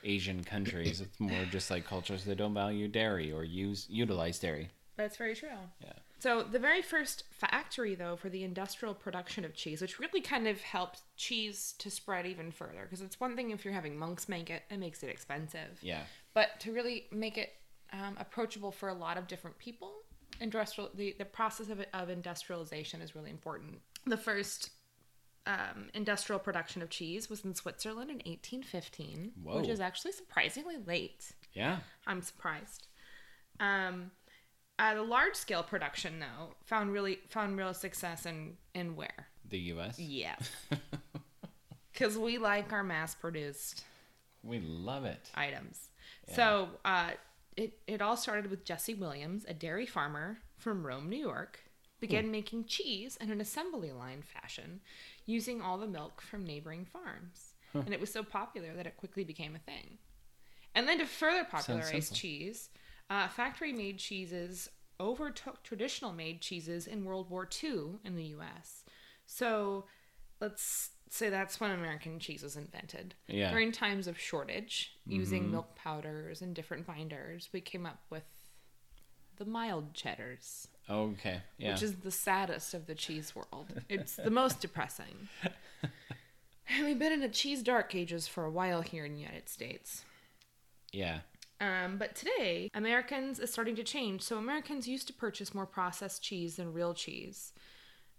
Asian 0.05 0.43
countries. 0.45 1.01
It's 1.01 1.19
more 1.21 1.45
just 1.51 1.71
like 1.71 1.85
cultures 1.87 2.25
that 2.25 2.37
don't 2.37 2.55
value 2.55 2.89
dairy 2.89 3.33
or 3.33 3.45
use 3.45 3.87
utilize 3.91 4.39
dairy. 4.39 4.71
That's 4.97 5.17
very 5.17 5.35
true. 5.35 5.49
Yeah. 5.83 5.93
So 6.21 6.43
the 6.43 6.59
very 6.59 6.83
first 6.83 7.25
factory, 7.31 7.95
though, 7.95 8.17
for 8.17 8.29
the 8.29 8.43
industrial 8.43 8.95
production 8.95 9.45
of 9.45 9.55
cheese, 9.55 9.81
which 9.81 10.01
really 10.01 10.21
kind 10.21 10.49
of 10.49 10.61
helped 10.61 11.03
cheese 11.17 11.75
to 11.79 11.91
spread 11.91 12.27
even 12.27 12.51
further, 12.51 12.83
because 12.83 13.03
it's 13.03 13.21
one 13.21 13.37
thing 13.37 13.51
if 13.51 13.65
you're 13.65 13.75
having 13.75 13.97
monks 13.97 14.29
make 14.29 14.51
it, 14.51 14.63
it 14.69 14.79
makes 14.79 15.03
it 15.03 15.11
expensive. 15.11 15.79
Yeah. 15.81 16.03
But 16.35 16.61
to 16.61 16.73
really 16.73 17.07
make 17.13 17.39
it 17.39 17.51
um, 17.93 18.17
approachable 18.19 18.73
for 18.73 18.89
a 18.89 18.95
lot 18.95 19.17
of 19.17 19.29
different 19.29 19.59
people, 19.59 19.93
industrial 20.41 20.91
the, 20.95 21.15
the 21.19 21.25
process 21.25 21.69
of, 21.69 21.85
of 21.95 22.11
industrialization 22.11 23.01
is 23.01 23.15
really 23.15 23.31
important. 23.31 23.79
The 24.05 24.17
first 24.17 24.71
um, 25.47 25.89
industrial 25.95 26.41
production 26.41 26.83
of 26.83 26.91
cheese 26.91 27.31
was 27.31 27.45
in 27.45 27.55
Switzerland 27.55 28.11
in 28.11 28.17
1815, 28.17 29.33
which 29.45 29.69
is 29.69 29.81
actually 29.81 30.13
surprisingly 30.13 30.77
late. 30.85 31.33
Yeah. 31.53 31.79
I'm 32.07 32.23
surprised. 32.23 32.89
Um, 33.61 34.11
uh, 34.79 34.95
a 34.97 35.03
large 35.03 35.35
scale 35.35 35.63
production 35.63 36.21
though 36.21 36.55
found 36.65 36.93
really 36.93 37.19
found 37.29 37.57
real 37.57 37.75
success 37.75 38.27
in 38.27 38.57
in 38.75 38.97
where? 38.97 39.29
The 39.49 39.59
U.S. 39.59 39.99
Yeah, 39.99 40.37
because 41.93 42.19
we 42.19 42.39
like 42.39 42.73
our 42.73 42.85
mass 42.85 43.15
produced 43.15 43.85
We 44.43 44.61
love 44.61 45.05
it. 45.05 45.31
items. 45.35 45.89
So 46.35 46.69
uh, 46.85 47.11
it 47.57 47.79
it 47.87 48.03
all 48.03 48.17
started 48.17 48.51
with 48.51 48.65
Jesse 48.65 48.95
Williams, 48.95 49.45
a 49.49 49.55
dairy 49.55 49.87
farmer 49.87 50.39
from 50.59 50.87
Rome, 50.87 51.09
New 51.09 51.17
York, 51.19 51.61
began 52.01 52.31
making 52.31 52.67
cheese 52.67 53.17
in 53.21 53.31
an 53.31 53.41
assembly 53.41 53.91
line 53.93 54.23
fashion, 54.23 54.81
using 55.25 55.63
all 55.63 55.79
the 55.79 55.87
milk 55.87 56.21
from 56.21 56.45
neighboring 56.45 56.85
farms, 56.85 57.55
and 57.73 57.93
it 57.95 58.01
was 58.01 58.13
so 58.13 58.23
popular 58.23 58.75
that 58.75 58.87
it 58.87 58.97
quickly 58.99 59.25
became 59.25 59.57
a 59.57 59.59
thing. 59.59 59.97
And 60.75 60.87
then 60.87 60.99
to 60.99 61.07
further 61.07 61.45
popularize 61.45 62.11
cheese, 62.11 62.69
uh, 63.11 63.29
factory 63.29 63.73
made 63.73 63.99
cheeses 63.99 64.69
overtook 65.01 65.63
traditional 65.63 66.13
made 66.13 66.41
cheeses 66.41 66.87
in 66.87 67.05
World 67.05 67.31
War 67.31 67.49
II 67.63 67.99
in 68.05 68.17
the 68.17 68.25
U.S. 68.25 68.83
So 69.27 69.85
let's 70.41 70.91
say 71.11 71.31
that's 71.31 71.61
when 71.61 71.71
American 71.71 72.19
cheese 72.19 72.43
was 72.43 72.57
invented. 72.57 73.15
Yeah. 73.29 73.51
During 73.51 73.73
times 73.73 74.07
of 74.09 74.19
shortage, 74.19 74.93
using 75.07 75.51
milk 75.51 75.75
powders 75.77 76.43
and 76.43 76.55
different 76.55 76.87
binders, 76.87 77.49
we 77.53 77.61
came 77.61 77.87
up 77.87 78.01
with 78.11 78.25
the 79.37 79.45
mild 79.45 79.95
cheddars, 79.95 80.67
Okay. 80.91 81.41
Yeah. 81.59 81.73
which 81.73 81.83
is 81.85 81.97
the 81.97 82.11
saddest 82.11 82.75
of 82.75 82.87
the 82.87 82.95
cheese 82.95 83.35
world. 83.37 83.73
It's 83.89 84.17
the 84.17 84.31
most 84.31 84.61
depressing. 84.61 85.29
And 86.69 86.85
we've 86.85 86.99
been 86.99 87.13
in 87.13 87.21
the 87.21 87.29
cheese 87.29 87.63
dark 87.63 87.95
ages 87.95 88.27
for 88.27 88.45
a 88.45 88.51
while 88.51 88.83
here 88.83 89.05
in 89.05 89.15
the 89.15 89.21
United 89.21 89.49
States. 89.49 90.05
yeah. 90.93 91.21
Um, 91.61 91.97
but 91.99 92.15
today, 92.15 92.71
Americans 92.75 93.39
is 93.41 93.51
starting 93.53 93.75
to 93.77 93.83
change. 93.85 94.23
So 94.23 94.39
Americans 94.39 94.87
used 94.87 95.07
to 95.09 95.13
purchase 95.13 95.55
more 95.55 95.67
processed 95.67 96.23
cheese 96.23 96.57
than 96.57 96.73
real 96.73 96.95
cheese 96.95 97.53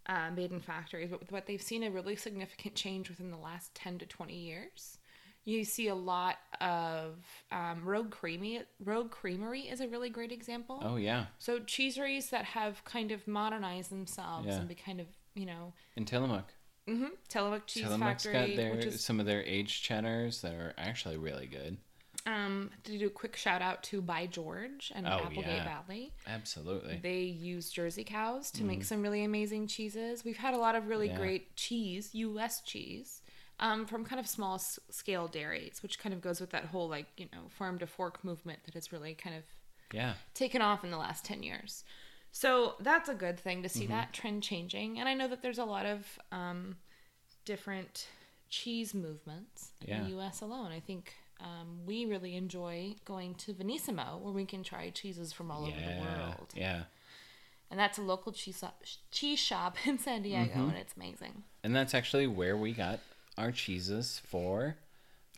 uh, 0.07 0.29
made 0.35 0.51
in 0.51 0.59
factories. 0.59 1.09
But 1.09 1.31
what 1.31 1.45
they've 1.47 1.61
seen 1.61 1.83
a 1.83 1.89
really 1.91 2.15
significant 2.15 2.75
change 2.75 3.09
within 3.09 3.31
the 3.31 3.37
last 3.37 3.73
ten 3.75 3.97
to 3.99 4.05
twenty 4.05 4.37
years. 4.37 4.97
You 5.45 5.63
see 5.63 5.87
a 5.87 5.95
lot 5.95 6.35
of 6.59 7.15
um, 7.51 7.83
Rogue 7.85 8.11
Creamy. 8.11 8.61
Rogue 8.83 9.09
Creamery 9.09 9.61
is 9.61 9.79
a 9.79 9.87
really 9.87 10.09
great 10.09 10.31
example. 10.33 10.79
Oh 10.83 10.97
yeah. 10.97 11.27
So 11.39 11.59
cheeseries 11.59 12.29
that 12.31 12.43
have 12.45 12.83
kind 12.83 13.11
of 13.11 13.25
modernized 13.27 13.89
themselves 13.89 14.47
Yeah. 14.47 14.57
and 14.57 14.67
be 14.67 14.75
kind 14.75 14.99
of 14.99 15.07
you 15.33 15.45
know 15.45 15.73
In 15.95 16.03
Tillamook. 16.05 16.53
mm-hmm, 16.87 17.05
Tillamook 17.29 17.65
Cheese 17.67 17.83
Tillamook's 17.83 18.25
Factory, 18.25 18.33
got 18.49 18.55
their 18.57 18.75
which 18.75 18.85
is 18.85 19.01
some 19.03 19.19
of 19.19 19.25
their 19.25 19.41
aged 19.43 19.81
cheddars 19.83 20.41
that 20.41 20.53
are 20.53 20.73
actually 20.77 21.17
really 21.17 21.47
good. 21.47 21.77
Um, 22.25 22.69
to 22.83 22.97
do 22.97 23.07
a 23.07 23.09
quick 23.09 23.35
shout 23.35 23.61
out 23.61 23.81
to 23.83 24.01
By 24.01 24.25
George 24.27 24.91
and 24.93 25.07
Oh, 25.07 25.11
Applegate 25.25 25.45
yeah. 25.45 25.63
Valley. 25.83 26.13
Absolutely. 26.27 26.99
They 27.01 27.21
use 27.21 27.69
Jersey 27.69 28.03
cows 28.03 28.51
to 28.51 28.63
make 28.63 28.83
some 28.83 29.01
really 29.01 29.23
amazing 29.23 29.67
cheeses. 29.67 30.23
We've 30.25 30.37
had 30.37 30.53
a 30.53 30.57
lot 30.57 30.75
of 30.75 30.87
really 30.87 31.07
Mm-hmm. 31.07 31.17
Yeah. 31.17 31.23
great 31.25 31.55
cheese, 31.55 32.09
U.S. 32.13 32.61
cheese, 32.61 33.21
um, 33.59 33.85
from 33.85 34.05
kind 34.05 34.19
of 34.19 34.27
small 34.27 34.55
s- 34.55 34.79
scale 34.89 35.27
dairies, 35.27 35.81
which 35.81 35.97
kind 35.99 36.13
of 36.13 36.21
goes 36.21 36.39
with 36.41 36.49
that 36.51 36.65
whole 36.65 36.87
like 36.89 37.07
you 37.17 37.25
know 37.33 37.43
farm 37.49 37.79
to 37.79 37.87
fork 37.87 38.23
movement 38.23 38.59
that 38.65 38.73
has 38.73 38.91
really 38.91 39.13
kind 39.15 39.35
of 39.35 39.43
yeah. 39.93 40.13
taken 40.33 40.61
off 40.61 40.83
in 40.83 40.91
the 40.91 40.97
last 40.97 41.23
ten 41.25 41.41
years. 41.41 41.83
So 42.31 42.75
that's 42.81 43.09
a 43.09 43.15
good 43.15 43.39
thing 43.39 43.63
to 43.63 43.69
see 43.69 43.85
Mm-hmm. 43.85 43.93
that 43.93 44.13
trend 44.13 44.43
changing. 44.43 44.99
And 44.99 45.09
I 45.09 45.13
know 45.15 45.27
that 45.29 45.41
there's 45.41 45.57
a 45.57 45.65
lot 45.65 45.85
of 45.87 46.05
um, 46.31 46.75
different 47.45 48.07
cheese 48.49 48.93
movements 48.93 49.71
in 49.81 49.87
Yeah. 49.89 50.03
the 50.03 50.09
U.S. 50.09 50.41
alone. 50.41 50.71
I 50.71 50.79
think 50.79 51.13
um, 51.41 51.79
we 51.85 52.05
really 52.05 52.35
enjoy 52.35 52.95
going 53.05 53.35
to 53.35 53.53
Venissimo, 53.53 54.19
where 54.19 54.33
we 54.33 54.45
can 54.45 54.63
try 54.63 54.89
cheeses 54.89 55.31
from 55.33 55.51
all 55.51 55.63
over 55.63 55.71
the 55.79 56.01
world. 56.01 56.53
Yeah. 56.55 56.83
And 57.71 57.79
that's 57.79 57.97
a 57.97 58.01
local 58.01 58.31
cheese 58.31 58.59
shop, 58.59 58.83
cheese 59.11 59.39
shop 59.39 59.77
in 59.85 59.97
San 59.99 60.21
Diego, 60.23 60.51
Mm-hmm. 60.51 60.69
and 60.69 60.77
it's 60.77 60.95
amazing. 60.95 61.43
And 61.63 61.75
that's 61.75 61.93
actually 61.93 62.27
where 62.27 62.57
we 62.57 62.73
got 62.73 62.99
our 63.37 63.51
cheeses 63.51 64.21
for 64.27 64.75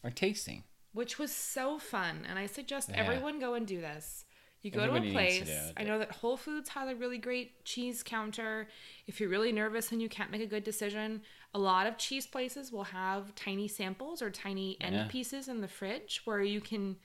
our 0.04 0.10
tasting. 0.12 0.64
Which 0.94 1.20
was 1.20 1.32
so 1.32 1.78
fun, 1.78 2.26
and 2.28 2.38
I 2.40 2.46
suggest 2.48 2.90
Yeah. 2.90 2.98
everyone 2.98 3.40
go 3.40 3.54
and 3.54 3.68
do 3.68 3.80
this. 3.82 4.26
You 4.62 4.70
go 4.72 4.82
Everybody 4.82 5.12
to 5.12 5.18
a 5.18 5.22
needs 5.24 5.40
to 5.40 5.46
place. 5.46 5.74
I 5.76 5.84
know 5.84 5.98
that 6.00 6.12
Whole 6.12 6.38
Foods 6.38 6.70
has 6.70 6.88
a 6.88 6.94
really 6.96 7.18
great 7.18 7.66
cheese 7.66 8.04
counter. 8.04 8.68
If 9.08 9.20
you're 9.20 9.30
really 9.30 9.52
nervous 9.52 9.92
and 9.92 10.00
you 10.00 10.08
can't 10.08 10.30
make 10.30 10.42
a 10.42 10.46
good 10.46 10.64
decision, 10.64 11.24
a 11.54 11.60
lot 11.60 11.86
of 11.88 11.98
cheese 11.98 12.26
places 12.26 12.72
will 12.72 12.86
have 12.86 13.36
tiny 13.36 13.68
samples 13.68 14.22
or 14.22 14.30
tiny 14.30 14.78
end 14.80 14.96
Yeah. 14.96 15.08
pieces 15.10 15.48
in 15.48 15.62
the 15.62 15.68
fridge 15.68 16.22
where 16.26 16.42
you 16.42 16.62
can 16.62 16.96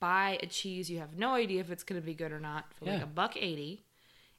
buy 0.00 0.38
a 0.42 0.46
cheese 0.46 0.90
you 0.90 0.98
have 0.98 1.16
no 1.16 1.34
idea 1.34 1.60
if 1.60 1.70
it's 1.70 1.84
going 1.84 2.00
to 2.00 2.04
be 2.04 2.14
good 2.14 2.32
or 2.32 2.40
not 2.40 2.72
for 2.74 2.86
like 2.86 3.02
a 3.02 3.06
buck 3.06 3.36
80. 3.36 3.84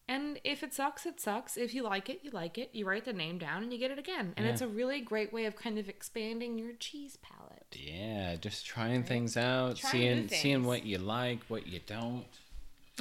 And 0.05 0.37
if 0.43 0.63
it 0.63 0.73
sucks, 0.73 1.05
it 1.05 1.21
sucks. 1.21 1.55
If 1.55 1.73
you 1.73 1.81
like 1.83 2.09
it, 2.09 2.19
you 2.23 2.31
like 2.31 2.57
it. 2.57 2.71
You 2.73 2.85
write 2.85 3.05
the 3.05 3.13
name 3.13 3.37
down 3.37 3.63
and 3.63 3.71
you 3.71 3.79
get 3.79 3.89
it 3.89 3.97
again. 3.97 4.33
And 4.35 4.45
Yeah. 4.45 4.51
it's 4.51 4.59
a 4.61 4.67
really 4.67 4.99
great 4.99 5.31
way 5.31 5.45
of 5.45 5.55
kind 5.55 5.77
of 5.79 5.87
expanding 5.87 6.57
your 6.59 6.73
cheese 6.73 7.17
palette. 7.21 7.65
Yeah, 7.73 8.35
just 8.35 8.65
trying 8.65 9.05
things 9.05 9.37
out, 9.37 9.77
Trying 9.77 9.91
seeing 9.93 10.27
seeing 10.27 10.63
what 10.65 10.83
you 10.85 10.97
like, 10.97 11.41
what 11.45 11.67
you 11.67 11.79
don't. 11.85 12.25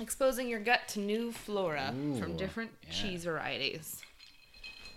exposing 0.01 0.49
your 0.49 0.61
gut 0.61 0.87
to 0.89 1.01
new 1.01 1.33
flora 1.33 1.93
from 2.21 2.37
different 2.37 2.71
yeah. 2.85 2.91
cheese 2.93 3.25
varieties. 3.25 4.01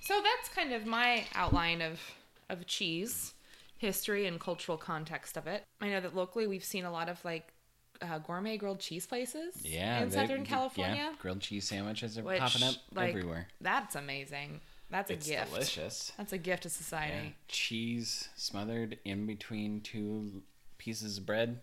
So 0.05 0.21
that's 0.21 0.49
kind 0.49 0.71
of 0.73 0.85
my 0.85 1.25
outline 1.33 1.81
of 1.81 1.99
of 2.49 2.65
cheese 2.67 3.33
history 3.77 4.27
and 4.27 4.39
cultural 4.39 4.77
context 4.77 5.35
of 5.35 5.47
it. 5.47 5.63
I 5.81 5.89
know 5.89 5.99
that 5.99 6.15
locally 6.15 6.47
we've 6.47 6.63
seen 6.63 6.85
a 6.85 6.91
lot 6.91 7.09
of 7.09 7.23
like 7.25 7.51
uh, 8.01 8.19
gourmet 8.19 8.57
grilled 8.57 8.79
cheese 8.79 9.05
places 9.07 9.55
Yeah, 9.63 10.01
in 10.01 10.09
they- 10.09 10.15
Southern 10.15 10.41
Yeah, 10.41 10.45
California. 10.47 11.13
grilled 11.19 11.41
cheese 11.41 11.67
sandwiches 11.67 12.17
are 12.17 12.23
which, 12.23 12.39
popping 12.39 12.63
up 12.63 12.75
like, 12.93 13.09
everywhere. 13.09 13.47
That's 13.61 13.95
amazing. 13.95 14.61
That's 14.91 15.09
a 15.09 15.13
It's 15.13 15.27
gift. 15.27 15.51
delicious. 15.51 16.11
That's 16.17 16.33
a 16.33 16.37
gift 16.37 16.63
to 16.63 16.69
Yeah. 16.69 16.73
society. 16.73 17.35
Cheese 17.47 18.29
smothered 18.35 18.99
in 19.05 19.25
between 19.25 19.81
two 19.81 20.43
pieces 20.77 21.17
of 21.17 21.25
bread, 21.25 21.59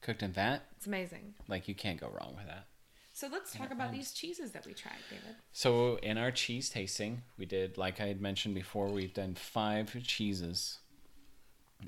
cooked 0.00 0.22
in 0.22 0.32
fat. 0.32 0.62
It's 0.76 0.86
amazing. 0.86 1.34
Like 1.48 1.66
you 1.66 1.74
can't 1.74 2.00
go 2.00 2.08
wrong 2.08 2.34
with 2.36 2.46
that. 2.46 2.66
So 3.14 3.28
let's 3.30 3.52
talk 3.52 3.70
about 3.70 3.92
these 3.92 4.12
cheeses 4.12 4.52
that 4.52 4.66
we 4.66 4.72
tried, 4.72 4.96
David. 5.10 5.36
So 5.52 5.96
in 6.02 6.16
our 6.16 6.30
cheese 6.30 6.70
tasting, 6.70 7.22
we 7.36 7.44
did 7.46 7.76
like 7.76 8.00
I 8.00 8.06
had 8.06 8.20
mentioned 8.20 8.54
before, 8.54 8.88
we've 8.88 9.12
done 9.14 9.34
five 9.34 9.94
cheeses. 10.02 10.78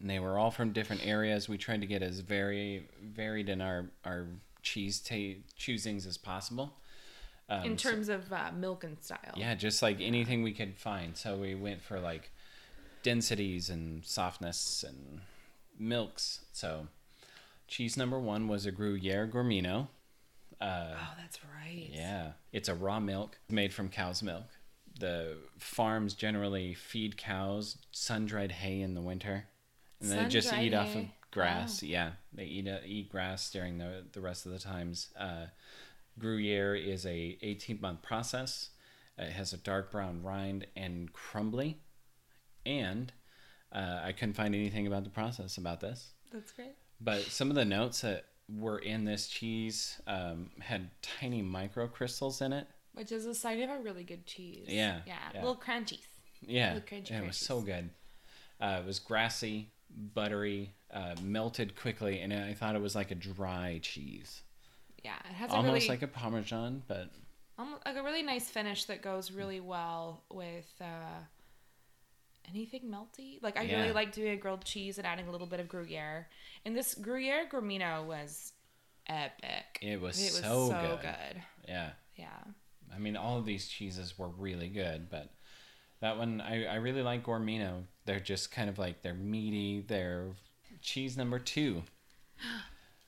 And 0.00 0.10
they 0.10 0.18
were 0.18 0.38
all 0.38 0.50
from 0.50 0.72
different 0.72 1.06
areas. 1.06 1.48
We 1.48 1.56
tried 1.56 1.80
to 1.80 1.86
get 1.86 2.02
as 2.02 2.20
very 2.20 2.88
varied 3.02 3.48
in 3.48 3.60
our 3.60 3.90
our 4.04 4.26
cheese 4.62 5.00
ta- 5.00 5.40
choosings 5.58 6.06
as 6.06 6.18
possible. 6.18 6.74
Um, 7.48 7.64
In 7.64 7.78
so- 7.78 7.90
terms 7.90 8.08
of 8.08 8.32
uh, 8.32 8.50
milk 8.56 8.84
and 8.84 9.00
style. 9.02 9.34
yeah, 9.36 9.54
just 9.54 9.82
like 9.82 10.00
anything 10.00 10.42
we 10.42 10.52
could 10.52 10.76
find. 10.78 11.16
So 11.16 11.36
we 11.36 11.54
went 11.54 11.82
for 11.82 12.00
like 12.00 12.30
densities 13.02 13.68
and 13.70 14.04
softness 14.04 14.82
and 14.86 15.20
milks. 15.78 16.40
So 16.52 16.88
cheese 17.68 17.96
number 17.96 18.18
one 18.18 18.48
was 18.48 18.66
a 18.66 18.72
Gruyere 18.72 19.26
Gourmino. 19.26 19.88
Uh, 20.60 20.94
Oh, 20.96 21.14
that's 21.18 21.38
right. 21.60 21.88
yeah, 21.92 22.32
it's 22.52 22.68
a 22.68 22.74
raw 22.74 23.00
milk 23.00 23.38
made 23.48 23.72
from 23.72 23.88
cow's 23.88 24.22
milk. 24.22 24.46
The 24.98 25.36
farms 25.58 26.14
generally 26.14 26.74
feed 26.74 27.16
cows 27.16 27.78
sun 27.90 28.26
dried 28.26 28.52
hay 28.52 28.80
in 28.80 28.94
the 28.94 29.00
winter, 29.00 29.46
and 30.00 30.10
they 30.10 30.24
just 30.26 30.48
Sun-dried 30.48 30.66
eat 30.66 30.74
off 30.74 30.86
of 30.88 30.92
hay? 30.94 31.14
grass. 31.32 31.82
Yeah, 31.82 32.12
they 32.32 32.44
eat 32.44 32.68
uh, 32.68 32.78
eat 32.86 33.08
grass 33.10 33.50
during 33.50 33.78
the 33.78 34.04
the 34.12 34.20
rest 34.20 34.46
of 34.46 34.52
the 34.52 34.58
times. 34.60 35.08
Uh, 35.18 35.46
Gruyere 36.18 36.76
is 36.76 37.04
a 37.06 37.36
18 37.42 37.80
month 37.80 38.02
process. 38.02 38.70
It 39.18 39.32
has 39.32 39.52
a 39.52 39.56
dark 39.56 39.90
brown 39.90 40.22
rind 40.22 40.66
and 40.76 41.12
crumbly, 41.12 41.78
and 42.64 43.12
uh, 43.72 44.00
I 44.04 44.12
couldn't 44.12 44.34
find 44.34 44.54
anything 44.54 44.86
about 44.86 45.02
the 45.04 45.10
process 45.10 45.56
about 45.56 45.80
this. 45.80 46.12
That's 46.32 46.52
great. 46.52 46.76
But 47.00 47.22
some 47.22 47.50
of 47.50 47.56
the 47.56 47.64
notes 47.64 48.00
that 48.02 48.26
were 48.48 48.78
in 48.78 49.04
this 49.04 49.28
cheese 49.28 50.00
um, 50.06 50.50
had 50.60 50.90
tiny 51.02 51.42
micro 51.42 51.86
crystals 51.88 52.40
in 52.40 52.52
it. 52.52 52.66
Which 52.94 53.10
is 53.10 53.26
a 53.26 53.34
sign 53.34 53.60
of 53.62 53.70
a 53.70 53.78
really 53.78 54.04
good 54.04 54.26
cheese. 54.26 54.66
Yeah, 54.68 55.00
Yeah. 55.06 55.14
yeah. 55.32 55.40
Little 55.40 55.56
crunchies. 55.56 56.06
Yeah, 56.46 56.70
Really 56.70 56.80
crunchy 56.82 57.10
it 57.12 57.26
was 57.26 57.36
so 57.38 57.60
good. 57.60 57.90
Uh, 58.60 58.80
it 58.82 58.86
was 58.86 58.98
grassy, 58.98 59.70
buttery, 60.14 60.74
uh, 60.92 61.14
melted 61.22 61.74
quickly, 61.76 62.20
and 62.20 62.32
I 62.32 62.54
thought 62.54 62.76
it 62.76 62.82
was 62.82 62.94
like 62.94 63.10
a 63.10 63.14
dry 63.16 63.80
cheese, 63.82 64.42
Yeah. 65.02 65.16
It 65.28 65.34
has 65.34 65.50
almost 65.50 65.68
a 65.68 65.72
really 65.74 65.88
like 65.88 66.02
a 66.02 66.06
parmesan, 66.08 66.82
but 66.86 67.10
almost 67.58 67.84
like 67.84 67.96
a 67.96 68.02
really 68.02 68.22
nice 68.22 68.48
finish 68.48 68.84
that 68.84 69.02
goes 69.02 69.30
really 69.32 69.60
well 69.60 70.22
with 70.30 70.72
uh, 70.80 71.20
anything 72.48 72.82
melty. 72.90 73.42
Like 73.42 73.56
I 73.56 73.62
Yeah. 73.62 73.80
really 73.80 73.92
like 73.92 74.12
doing 74.12 74.30
a 74.32 74.36
grilled 74.36 74.64
cheese 74.64 74.98
and 74.98 75.06
adding 75.06 75.26
a 75.28 75.30
little 75.30 75.46
bit 75.46 75.60
of 75.60 75.68
Gruyere. 75.68 76.28
And 76.64 76.76
this 76.76 76.94
Gruyere 76.94 77.46
Gourmino 77.50 78.04
was 78.06 78.52
epic. 79.06 79.78
it 79.82 80.00
was, 80.00 80.18
It 80.20 80.24
was 80.26 80.34
so, 80.40 80.68
so, 80.70 80.98
good. 81.02 81.02
good. 81.02 81.42
Yeah, 81.68 81.90
Yeah. 82.16 82.44
I 82.94 82.98
mean, 82.98 83.16
all 83.16 83.38
of 83.38 83.44
these 83.44 83.66
cheeses 83.68 84.16
were 84.18 84.28
really 84.28 84.68
good, 84.68 85.10
but 85.10 85.30
that 86.00 86.16
one 86.18 86.40
I, 86.40 86.64
I 86.66 86.74
really 86.76 87.02
like 87.02 87.24
Gourmino. 87.24 87.84
They're 88.04 88.20
just 88.20 88.50
kind 88.52 88.68
of 88.70 88.78
like 88.78 89.02
they're 89.02 89.14
meaty. 89.14 89.80
They're 89.80 90.28
cheese 90.80 91.16
number 91.16 91.38
two. 91.38 91.82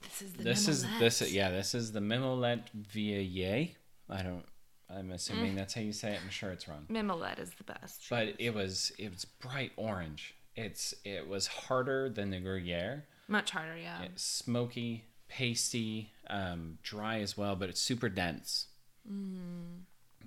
This 0.02 0.22
is 0.22 0.32
the 0.34 0.42
this 0.44 0.68
is 0.68 0.82
this 0.98 1.20
Mimolette. 1.20 1.32
yeah 1.32 1.50
this 1.50 1.74
is 1.74 1.92
the 1.92 2.00
Mimolette 2.00 2.68
Vieille. 2.70 3.74
I 4.08 4.22
don't. 4.22 4.44
I'm 4.88 5.10
assuming 5.10 5.56
that's 5.56 5.74
how 5.74 5.80
you 5.80 5.92
say 5.92 6.12
it. 6.12 6.20
I'm 6.22 6.30
sure 6.30 6.50
it's 6.50 6.68
wrong. 6.68 6.86
Mimolette 6.88 7.40
is 7.40 7.50
the 7.54 7.64
best. 7.64 8.06
But 8.08 8.34
it 8.38 8.54
was 8.54 8.92
it 8.98 9.10
was 9.10 9.24
bright 9.24 9.72
orange. 9.76 10.34
It's 10.54 10.94
it 11.04 11.28
was 11.28 11.46
harder 11.46 12.08
than 12.08 12.30
the 12.30 12.40
Gruyere. 12.40 13.04
Much 13.28 13.50
harder, 13.50 13.76
yeah. 13.76 14.02
It's 14.02 14.22
smoky, 14.22 15.04
pasty, 15.28 16.12
um, 16.30 16.78
dry 16.82 17.20
as 17.20 17.36
well, 17.36 17.56
but 17.56 17.68
it's 17.68 17.80
super 17.80 18.08
dense. 18.08 18.68
Mm. 19.10 19.82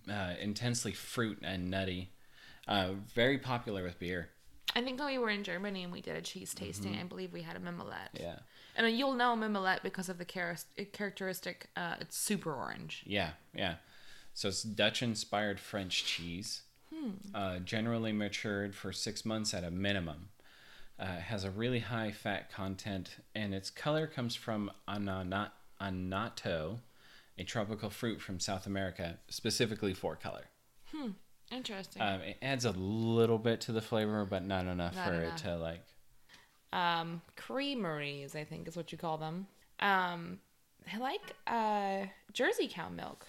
Uh, 0.10 0.34
intensely 0.42 0.92
fruit 0.92 1.40
and 1.42 1.70
nutty. 1.70 2.12
Uh, 2.68 2.92
very 3.14 3.38
popular 3.38 3.84
with 3.84 4.00
beer. 4.00 4.30
I 4.76 4.82
think 4.82 5.00
when 5.00 5.08
we 5.08 5.18
were 5.18 5.30
in 5.30 5.44
Germany 5.44 5.84
and 5.84 5.92
we 5.92 6.02
did 6.02 6.16
a 6.16 6.22
cheese 6.22 6.54
tasting, 6.54 6.96
I 7.00 7.04
believe 7.04 7.34
we 7.34 7.42
had 7.42 7.56
a 7.56 7.60
Mimolette. 7.60 8.14
Mm-hmm. 8.14 8.24
Yeah. 8.24 8.36
And 8.76 8.86
uh, 8.86 8.90
you'll 8.90 9.16
know 9.16 9.36
Mimolette 9.36 9.82
because 9.82 10.10
of 10.10 10.18
the 10.20 10.26
char- 10.26 10.58
characteristic, 10.94 11.70
uh, 11.76 11.96
it's 12.00 12.16
super 12.18 12.54
orange. 12.54 13.04
Yeah, 13.08 13.32
yeah. 13.56 13.76
So 14.40 14.48
it's 14.48 14.64
Dutch 14.64 15.04
inspired 15.04 15.60
French 15.60 16.06
cheese, 16.06 16.62
uh, 17.36 17.60
generally 17.60 18.14
matured 18.14 18.74
for 18.74 18.94
six 18.94 19.26
months 19.26 19.54
at 19.54 19.66
a 19.66 19.70
minimum. 19.70 20.30
Uh, 20.98 21.16
it 21.18 21.24
has 21.24 21.44
a 21.44 21.52
really 21.52 21.80
high 21.80 22.12
fat 22.12 22.50
content, 22.50 23.18
and 23.36 23.54
its 23.54 23.70
color 23.70 24.08
comes 24.08 24.36
from 24.36 24.72
anana- 24.88 25.52
annatto, 25.82 26.80
a 27.38 27.44
tropical 27.44 27.90
fruit 27.90 28.22
from 28.22 28.40
South 28.40 28.66
America, 28.66 29.20
specifically 29.28 29.94
for 29.94 30.16
color. 30.16 30.46
Hmm. 30.94 31.10
Interesting. 31.52 32.02
Um, 32.02 32.22
it 32.22 32.38
adds 32.42 32.64
a 32.64 32.72
little 32.72 33.40
bit 33.40 33.60
to 33.62 33.74
the 33.74 33.82
flavor, 33.82 34.24
but 34.24 34.46
not 34.46 34.68
enough 34.68 34.96
Not 34.96 35.06
for 35.06 35.14
enough. 35.16 35.34
it 35.34 35.44
to 35.44 35.58
like. 35.58 35.84
um, 36.72 37.22
creameries, 37.36 38.38
I 38.38 38.46
think 38.46 38.70
is 38.70 38.78
what 38.78 38.94
you 38.94 38.98
call 38.98 39.18
them. 39.18 39.48
Um, 39.82 40.40
I 40.94 40.98
like 40.98 41.36
uh, 41.46 42.06
Jersey 42.32 42.70
cow 42.72 42.88
milk 42.88 43.28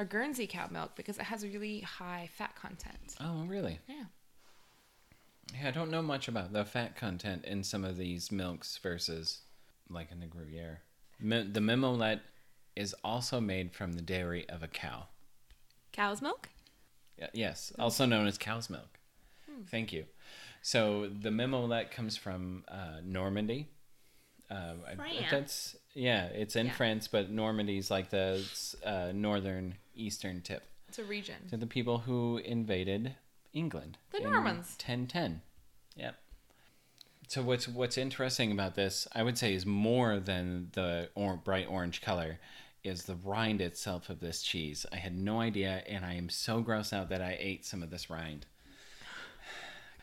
or 0.00 0.04
Guernsey 0.06 0.46
cow 0.46 0.66
milk 0.70 0.92
because 0.96 1.18
it 1.18 1.24
has 1.24 1.44
a 1.44 1.48
really 1.48 1.80
high 1.80 2.30
fat 2.32 2.56
content. 2.56 3.14
Oh, 3.20 3.44
really? 3.46 3.78
Yeah. 3.86 4.04
Yeah, 5.60 5.68
I 5.68 5.70
don't 5.72 5.90
know 5.90 6.00
much 6.00 6.26
about 6.26 6.52
the 6.54 6.64
fat 6.64 6.96
content 6.96 7.44
in 7.44 7.62
some 7.62 7.84
of 7.84 7.96
these 7.98 8.32
milks 8.32 8.78
versus 8.82 9.42
like 9.90 10.10
in 10.10 10.20
the 10.20 10.26
Gruyere. 10.26 10.80
Mi- 11.20 11.42
the 11.52 11.60
Mimolette 11.60 12.20
is 12.76 12.94
also 13.04 13.40
made 13.40 13.74
from 13.74 13.92
the 13.92 14.00
dairy 14.00 14.48
of 14.48 14.62
a 14.62 14.68
cow. 14.68 15.08
Cow's 15.92 16.22
milk? 16.22 16.48
Y- 17.20 17.28
Yes, 17.34 17.72
also 17.78 18.06
known 18.06 18.26
as 18.26 18.38
cow's 18.38 18.70
milk. 18.70 18.98
Thank 19.70 19.92
you. 19.92 20.04
So 20.62 21.08
the 21.08 21.28
Mimolette 21.30 21.90
comes 21.90 22.16
from 22.16 22.64
uh, 22.68 23.00
Normandy. 23.04 23.68
Uh, 24.50 24.74
France? 24.96 25.16
That's 25.30 25.76
yeah, 25.94 26.26
it's 26.26 26.56
in 26.56 26.66
Yeah. 26.66 26.72
France, 26.72 27.08
but 27.08 27.30
Normandy's 27.30 27.90
like 27.90 28.10
the 28.10 28.44
uh, 28.84 29.12
northern 29.14 29.76
eastern 29.94 30.40
tip. 30.42 30.62
It's 30.88 30.98
a 30.98 31.04
region. 31.04 31.36
to 31.50 31.56
the 31.56 31.66
people 31.68 31.98
who 31.98 32.38
invaded 32.38 33.14
England. 33.52 33.96
The 34.10 34.18
in 34.18 34.24
Normans. 34.24 34.76
1010. 34.78 35.42
Yep. 35.96 36.16
So 37.28 37.42
what's 37.42 37.68
what's 37.68 37.96
interesting 37.96 38.50
about 38.50 38.74
this, 38.74 39.06
I 39.14 39.22
would 39.22 39.38
say, 39.38 39.54
is 39.54 39.64
more 39.64 40.18
than 40.18 40.70
the 40.72 41.10
or- 41.14 41.36
bright 41.36 41.68
orange 41.68 42.00
color, 42.02 42.40
is 42.82 43.04
the 43.04 43.14
rind 43.14 43.60
itself 43.60 44.08
of 44.10 44.18
this 44.20 44.42
cheese. 44.42 44.84
I 44.92 44.96
had 44.96 45.16
no 45.16 45.40
idea, 45.40 45.84
and 45.86 46.04
I 46.04 46.14
am 46.14 46.28
so 46.28 46.60
grossed 46.62 46.92
out 46.92 47.08
that 47.10 47.22
I 47.22 47.36
ate 47.38 47.64
some 47.64 47.82
of 47.84 47.90
this 47.90 48.10
rind. 48.10 48.46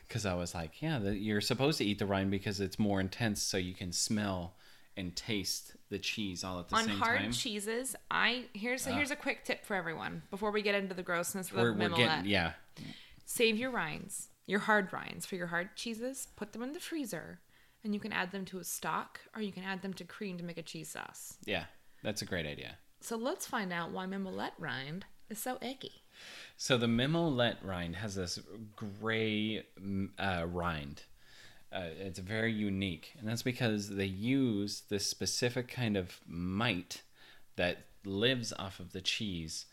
Because 0.08 0.26
I 0.26 0.34
was 0.34 0.56
like, 0.56 0.82
yeah, 0.82 1.00
the, 1.00 1.16
you're 1.16 1.42
supposed 1.42 1.78
to 1.80 1.86
eat 1.86 2.00
the 2.00 2.06
rind 2.06 2.32
because 2.32 2.60
it's 2.60 2.80
more 2.80 3.00
intense, 3.00 3.42
so 3.42 3.58
you 3.58 3.74
can 3.74 3.92
smell 3.92 4.56
and 4.96 5.16
taste 5.16 5.76
the 5.90 6.00
cheese 6.00 6.44
all 6.44 6.60
at 6.60 6.70
the 6.70 6.76
On 6.76 6.86
same 6.86 6.98
hard 6.98 7.18
time. 7.18 7.26
Hard 7.26 7.36
cheeses, 7.36 7.96
I 8.10 8.46
here's 8.54 8.86
here's 8.86 9.12
a 9.12 9.16
quick 9.16 9.44
tip 9.46 9.64
for 9.66 9.76
everyone 9.76 10.24
before 10.32 10.52
we 10.52 10.62
get 10.62 10.76
into 10.76 10.96
the 10.96 11.04
grossness 11.04 11.52
of 11.52 11.58
the 11.58 11.90
getting 11.96 12.26
yeah, 12.26 12.54
Save 13.26 13.58
your 13.58 13.72
rinds, 13.72 14.30
your 14.48 14.60
hard 14.60 14.92
rinds 14.92 15.26
for 15.26 15.36
your 15.36 15.48
hard 15.48 15.76
cheeses. 15.76 16.28
Put 16.36 16.54
them 16.54 16.64
in 16.64 16.74
the 16.74 16.80
freezer, 16.80 17.40
and 17.84 17.94
you 17.94 18.00
can 18.00 18.12
add 18.14 18.32
them 18.32 18.46
to 18.46 18.60
a 18.60 18.64
stock, 18.64 19.20
or 19.36 19.42
you 19.42 19.52
can 19.52 19.64
add 19.64 19.82
them 19.82 19.94
to 19.96 20.04
cream 20.04 20.38
to 20.38 20.44
make 20.44 20.58
a 20.58 20.64
cheese 20.64 20.90
sauce. 20.90 21.38
yeah. 21.46 21.66
That's 22.04 22.22
a 22.22 22.26
great 22.26 22.46
idea. 22.46 22.78
So 23.02 23.18
let's 23.18 23.48
find 23.48 23.74
out 23.74 23.92
why 23.92 24.06
mimolette 24.06 24.52
rind 24.60 25.06
is 25.30 25.40
so 25.40 25.58
icky. 25.62 26.04
So 26.56 26.78
the 26.78 26.88
mimolette 26.88 27.58
rind 27.64 27.98
has 27.98 28.16
this 28.16 28.40
gray 28.76 29.64
mm, 29.80 30.10
uh, 30.18 30.46
rind. 30.48 31.04
Uh, 31.72 31.90
it's 32.00 32.20
very 32.20 32.52
unique, 32.52 33.14
and 33.20 33.28
that's 33.28 33.44
because 33.44 33.90
they 33.90 34.06
use 34.06 34.84
this 34.90 35.06
specific 35.06 35.68
kind 35.68 35.98
of 35.98 36.22
mite 36.26 37.02
that 37.58 37.80
lives 38.06 38.54
off 38.58 38.80
of 38.80 38.94
the 38.94 39.02
cheese, 39.02 39.66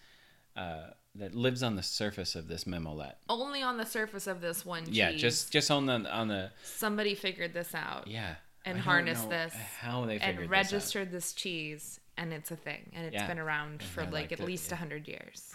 uh, 0.56 0.88
that 1.14 1.34
lives 1.34 1.62
on 1.62 1.76
the 1.76 1.82
surface 1.82 2.34
of 2.34 2.48
this 2.48 2.64
mimolette. 2.64 3.14
Only 3.28 3.62
on 3.62 3.76
the 3.78 3.86
surface 3.86 4.26
of 4.26 4.40
this 4.40 4.66
one 4.66 4.86
cheese. 4.86 4.96
Yeah, 4.96 5.12
just 5.12 5.52
just 5.52 5.70
on 5.70 5.86
the 5.86 6.12
on 6.12 6.28
the 6.28 6.50
somebody 6.64 7.14
figured 7.14 7.54
this 7.54 7.74
out 7.74 8.08
yeah. 8.08 8.34
and 8.64 8.78
harnessed 8.78 9.30
this 9.30 9.54
How 9.80 10.04
they 10.04 10.18
figured 10.18 10.22
and 10.22 10.38
this 10.38 10.38
out. 10.38 10.42
And 10.42 10.50
registered 10.50 11.12
this, 11.12 11.32
cheese, 11.32 12.00
and 12.16 12.32
it's 12.32 12.50
a 12.50 12.56
thing, 12.56 12.90
and 12.92 13.06
it's 13.06 13.14
Yeah. 13.14 13.28
been 13.28 13.38
around 13.38 13.80
And 13.80 13.82
for 13.82 14.02
I 14.02 14.08
like 14.10 14.32
at 14.32 14.40
it, 14.40 14.44
least 14.44 14.68
yeah. 14.70 14.76
hundred 14.76 15.06
years. 15.06 15.54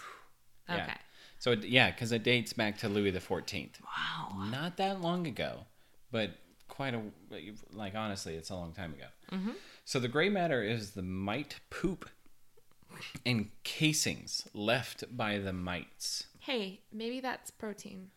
Yeah. 0.76 0.94
So 1.38 1.52
it, 1.52 1.64
yeah, 1.64 1.90
because 1.90 2.12
it 2.12 2.22
dates 2.22 2.52
back 2.52 2.78
to 2.78 2.88
Louis 2.88 3.10
the 3.10 3.20
Fourteenth. 3.20 3.80
Wow. 3.82 4.44
Not 4.50 4.76
that 4.76 5.00
long 5.00 5.26
ago, 5.26 5.64
but 6.12 6.32
quite 6.68 6.94
a 6.94 7.02
like 7.72 7.94
honestly, 7.94 8.36
it's 8.36 8.50
a 8.50 8.54
long 8.54 8.72
time 8.72 8.92
ago. 8.92 9.06
Mm-hmm. 9.32 9.52
So 9.84 9.98
the 9.98 10.08
gray 10.08 10.28
matter 10.28 10.62
is 10.62 10.92
the 10.92 11.02
mite 11.02 11.60
poop 11.70 12.08
and 13.26 13.50
casings 13.64 14.46
left 14.54 15.04
by 15.16 15.38
the 15.38 15.52
mites. 15.52 16.26
Hey, 16.40 16.80
maybe 16.92 17.20
that's 17.20 17.50
protein. 17.50 18.10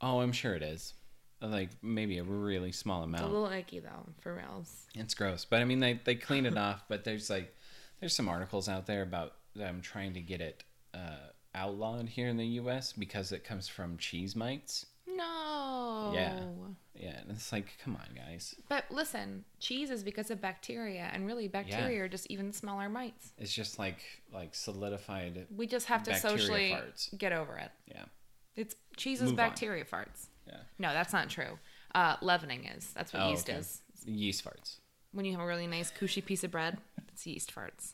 Oh, 0.00 0.20
I'm 0.20 0.32
sure 0.32 0.54
it 0.54 0.62
is. 0.62 0.94
Like 1.40 1.70
maybe 1.82 2.18
a 2.18 2.24
really 2.24 2.72
small 2.72 3.02
amount. 3.02 3.24
It's 3.24 3.30
a 3.30 3.32
little 3.32 3.52
icky 3.52 3.80
though, 3.80 4.06
for 4.20 4.34
reals. 4.34 4.86
It's 4.94 5.14
gross, 5.14 5.44
but 5.44 5.60
I 5.60 5.64
mean 5.64 5.80
they 5.80 6.00
they 6.04 6.14
clean 6.14 6.46
it 6.46 6.56
off. 6.66 6.84
But 6.88 7.04
there's 7.04 7.28
like 7.28 7.54
there's 8.00 8.14
some 8.14 8.28
articles 8.28 8.68
out 8.68 8.86
there 8.86 9.02
about 9.02 9.32
them 9.54 9.80
trying 9.82 10.14
to 10.14 10.20
get 10.20 10.40
it 10.40 10.64
uh, 10.94 11.30
outlawed 11.56 12.08
here 12.08 12.28
in 12.28 12.36
the 12.36 12.46
U.S. 12.60 12.92
because 12.92 13.32
it 13.32 13.42
comes 13.44 13.66
from 13.66 13.96
cheese 13.96 14.36
mites. 14.36 14.86
No. 15.08 16.12
Yeah. 16.14 16.40
Yeah, 16.94 17.18
and 17.20 17.30
it's 17.30 17.52
like, 17.52 17.76
come 17.82 17.96
on, 17.96 18.06
guys. 18.14 18.54
But 18.68 18.84
listen, 18.90 19.44
cheese 19.60 19.90
is 19.90 20.02
because 20.02 20.30
of 20.30 20.40
bacteria, 20.40 21.10
and 21.12 21.26
really, 21.26 21.46
bacteria 21.48 22.02
are 22.04 22.08
just 22.08 22.26
even 22.30 22.52
smaller 22.52 22.88
mites. 22.88 23.32
It's 23.38 23.52
just 23.52 23.78
like 23.78 23.98
like 24.32 24.54
solidified. 24.54 25.46
We 25.54 25.66
just 25.66 25.86
have 25.86 26.02
to 26.04 26.14
socially 26.16 26.70
farts. 26.70 27.16
get 27.18 27.32
over 27.32 27.56
it. 27.58 27.70
Yeah, 27.86 28.04
It's 28.56 28.74
cheese 28.96 29.18
is 29.20 29.30
Move 29.30 29.38
on. 29.40 29.48
bacteria 29.48 29.84
farts. 29.84 30.28
yeah. 30.46 30.60
No, 30.78 30.92
that's 30.94 31.12
not 31.12 31.28
true. 31.28 31.58
Uh, 31.94 32.16
leavening 32.22 32.64
is. 32.64 32.90
That's 32.94 33.12
what 33.12 33.22
Oh, 33.22 33.28
yeast 33.30 33.48
okay. 33.50 33.58
is. 33.58 33.82
Yeast 34.06 34.42
farts. 34.44 34.76
When 35.12 35.24
you 35.26 35.32
have 35.32 35.40
a 35.40 35.46
really 35.46 35.66
nice 35.66 35.90
cushy 35.90 36.20
piece 36.22 36.44
of 36.44 36.50
bread, 36.50 36.78
it's 37.08 37.26
yeast 37.26 37.54
farts. 37.54 37.92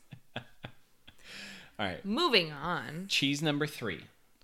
All 1.79 1.85
right, 1.87 2.03
Moving 2.05 2.51
on. 2.51 3.05
cheese 3.07 3.41
number 3.41 3.65
three. 3.67 4.01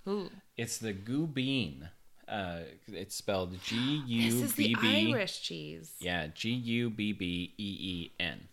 Ooh, 0.07 0.29
It's 0.57 0.77
the 0.77 0.93
Gubbeen. 0.93 1.89
Uh, 2.27 2.59
it's 2.87 3.15
spelled 3.15 3.55
G 3.63 4.03
this 4.29 4.33
is 4.35 4.55
the 4.55 4.75
B 4.75 4.75
B. 4.81 5.11
Irish 5.13 5.41
cheese. 5.41 5.93
Yeah, 5.99 6.27
G 6.27 6.51
U 6.51 6.89
B 6.89 7.11
B 7.13 7.53
E 7.57 7.77
E 7.79 8.11
N. 8.19 8.47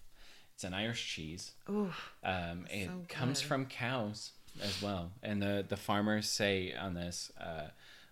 It's 0.55 0.65
an 0.65 0.73
Irish 0.75 1.07
cheese. 1.15 1.53
Ooh, 1.69 1.93
Um, 2.25 2.67
it 2.71 2.87
So 2.87 3.05
comes 3.09 3.41
good. 3.41 3.47
from 3.49 3.67
cows 3.67 4.33
as 4.63 4.81
well, 4.83 5.13
and 5.23 5.43
the 5.43 5.65
the 5.69 5.77
farmers 5.77 6.29
say 6.29 6.73
on 6.75 6.95
this, 6.95 7.31
uh, 7.41 7.69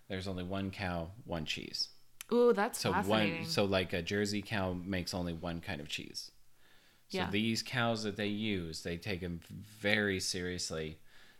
there's 0.07 0.27
only 0.27 0.43
one 0.43 0.69
cow, 0.71 1.09
one 1.25 1.45
cheese. 1.45 1.89
ooh, 2.31 2.53
that's 2.53 2.79
So 2.79 2.91
one, 2.91 3.45
so 3.45 3.65
like 3.65 3.93
a 3.93 4.01
Jersey 4.03 4.41
cow 4.43 4.73
makes 4.73 5.13
only 5.13 5.33
one 5.33 5.61
kind 5.61 5.81
of 5.81 5.87
cheese. 5.89 6.29
So 7.09 7.19
Yeah. 7.19 7.29
these 7.29 7.61
cows 7.63 8.03
that 8.03 8.17
they 8.17 8.27
use, 8.27 8.83
they 8.83 8.97
take 8.97 9.21
them 9.21 9.39
very 9.47 10.19
seriously. 10.19 10.99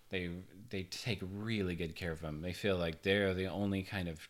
They 0.10 0.30
they 0.69 0.84
take 0.84 1.19
really 1.21 1.75
good 1.75 1.95
care 1.95 2.12
of 2.12 2.21
them. 2.21 2.41
They 2.41 2.54
feel 2.54 2.78
like 2.78 3.01
they're 3.04 3.34
the 3.34 3.47
only 3.47 3.84
kind 3.84 4.08
of 4.08 4.28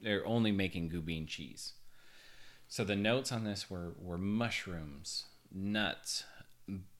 they're 0.00 0.26
only 0.26 0.52
making 0.52 0.90
Gubbeen 0.90 1.28
cheese. 1.28 1.74
So 2.68 2.84
the 2.84 2.96
notes 2.96 3.32
on 3.32 3.44
this 3.44 3.70
were 3.70 3.94
were 3.98 4.18
mushrooms, 4.18 5.26
nuts, 5.50 6.24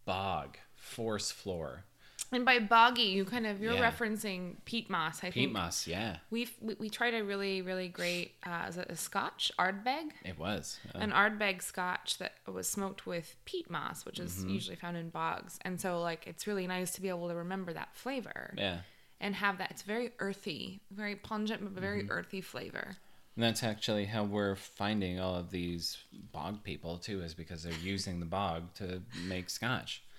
bog, 0.05 0.59
forest 0.75 1.33
floor, 1.33 1.85
and 2.33 2.45
by 2.45 2.59
boggy, 2.59 3.03
you 3.03 3.25
kind 3.25 3.47
of 3.47 3.61
you're 3.61 3.75
Yeah. 3.75 3.90
referencing 3.92 4.57
peat 4.64 4.88
moss. 4.90 5.18
I 5.23 5.27
peat 5.31 5.35
think 5.35 5.53
moss. 5.53 5.87
Yeah, 5.87 6.16
we've 6.31 6.53
we, 6.61 6.75
we 6.75 6.88
tried 6.90 7.14
a 7.14 7.23
really 7.23 7.62
really 7.62 7.88
great 7.88 8.33
uh, 8.45 8.66
is 8.68 8.77
it 8.79 8.87
a 8.90 8.97
Scotch 8.97 9.53
Ardbeg. 9.59 10.11
it 10.25 10.38
was. 10.38 10.79
An 10.95 11.12
Ardbeg 11.12 11.62
Scotch 11.62 12.18
that 12.18 12.33
was 12.51 12.66
smoked 12.68 13.07
with 13.07 13.37
peat 13.45 13.68
moss, 13.71 14.05
which 14.05 14.18
is 14.18 14.33
Mm-hmm. 14.38 14.49
usually 14.51 14.77
found 14.77 14.97
in 14.97 15.11
bogs, 15.11 15.59
and 15.62 15.81
so 15.81 16.01
like 16.01 16.27
it's 16.27 16.47
really 16.47 16.66
nice 16.66 16.90
to 16.92 17.01
be 17.03 17.09
able 17.09 17.29
to 17.29 17.35
remember 17.35 17.73
that 17.73 17.95
flavor 17.95 18.55
yeah. 18.57 18.79
and 19.21 19.35
have 19.37 19.59
that. 19.59 19.71
It's 19.71 19.83
very 19.83 20.12
earthy, 20.18 20.81
very 20.90 21.14
pungent, 21.16 21.62
but 21.62 21.81
very 21.81 22.03
Mm-hmm. 22.03 22.12
earthy 22.12 22.40
flavor. 22.40 22.97
And 23.35 23.42
that's 23.45 23.62
actually 23.62 24.05
how 24.07 24.25
we're 24.25 24.57
finding 24.57 25.18
all 25.18 25.35
of 25.37 25.51
these 25.51 25.97
bog 26.33 26.62
people 26.64 26.99
too, 26.99 27.23
is 27.23 27.33
because 27.33 27.62
they're 27.62 27.73
using 27.83 28.21
the 28.21 28.27
bog 28.27 28.75
to 28.75 29.01
make 29.27 29.49
scotch. 29.49 30.03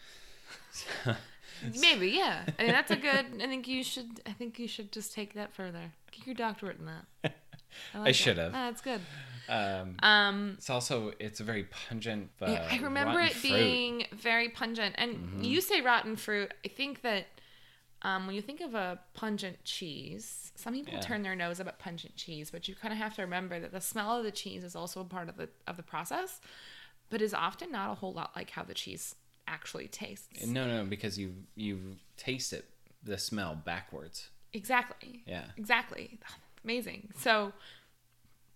Maybe, 1.79 2.09
yeah. 2.09 2.45
I 2.59 2.63
mean, 2.63 2.71
that's 2.71 2.91
a 2.91 2.95
good. 2.95 3.25
I 3.41 3.47
think 3.47 3.67
you 3.67 3.83
should. 3.83 4.21
I 4.25 4.31
think 4.33 4.59
you 4.59 4.67
should 4.67 4.91
just 4.91 5.13
take 5.13 5.33
that 5.35 5.53
further. 5.53 5.91
Get 6.11 6.25
your 6.27 6.35
doctorate 6.35 6.79
in 6.79 6.85
that. 6.85 7.33
like 7.95 8.09
it. 8.11 8.13
should 8.13 8.37
have. 8.37 8.53
Ah, 8.53 8.69
That's 8.69 8.81
good. 8.81 9.01
Um, 9.49 9.95
Um, 10.01 10.53
it's 10.57 10.69
also 10.69 11.13
it's 11.19 11.39
a 11.39 11.43
very 11.43 11.63
pungent. 11.65 12.29
Uh, 12.41 12.51
Yeah, 12.51 12.67
I 12.71 12.77
remember 12.79 13.19
it 13.19 13.33
fruit. 13.33 13.51
Mm-hmm. 13.51 13.63
being 13.63 14.05
very 14.13 14.49
pungent. 14.49 14.95
And 14.97 15.45
you 15.45 15.59
say 15.61 15.81
rotten 15.81 16.15
fruit. 16.15 16.53
I 16.65 16.67
think 16.69 17.01
that 17.01 17.27
um, 18.03 18.25
when 18.27 18.35
you 18.35 18.41
think 18.41 18.61
of 18.61 18.73
a 18.75 18.99
pungent 19.13 19.63
cheese, 19.63 20.51
some 20.55 20.73
people 20.73 20.93
Yeah. 20.93 20.99
turn 21.01 21.23
their 21.23 21.35
nose 21.35 21.59
up 21.59 21.67
at 21.67 21.79
pungent 21.79 22.15
cheese, 22.15 22.51
but 22.51 22.67
you 22.67 22.75
kind 22.75 22.91
of 22.93 22.97
have 22.97 23.15
to 23.15 23.21
remember 23.21 23.59
that 23.59 23.71
the 23.71 23.81
smell 23.81 24.17
of 24.17 24.23
the 24.23 24.31
cheese 24.31 24.63
is 24.63 24.75
also 24.75 25.01
a 25.01 25.05
part 25.05 25.27
of 25.29 25.37
the 25.37 25.49
of 25.67 25.77
the 25.77 25.83
process, 25.83 26.39
but 27.09 27.21
is 27.21 27.33
often 27.33 27.71
not 27.71 27.91
a 27.91 27.95
whole 27.95 28.13
lot 28.13 28.31
like 28.35 28.49
how 28.51 28.63
the 28.63 28.73
cheese 28.73 29.15
actually 29.47 29.87
tastes. 29.87 30.45
No, 30.45 30.67
no, 30.67 30.85
because 30.85 31.17
you 31.17 31.33
you 31.55 31.97
taste 32.17 32.53
it, 32.53 32.65
the 33.03 33.17
smell 33.17 33.55
backwards. 33.55 34.29
Exactly. 34.53 35.23
Yeah. 35.25 35.45
Exactly. 35.57 36.19
Amazing. 36.63 37.09
So 37.17 37.53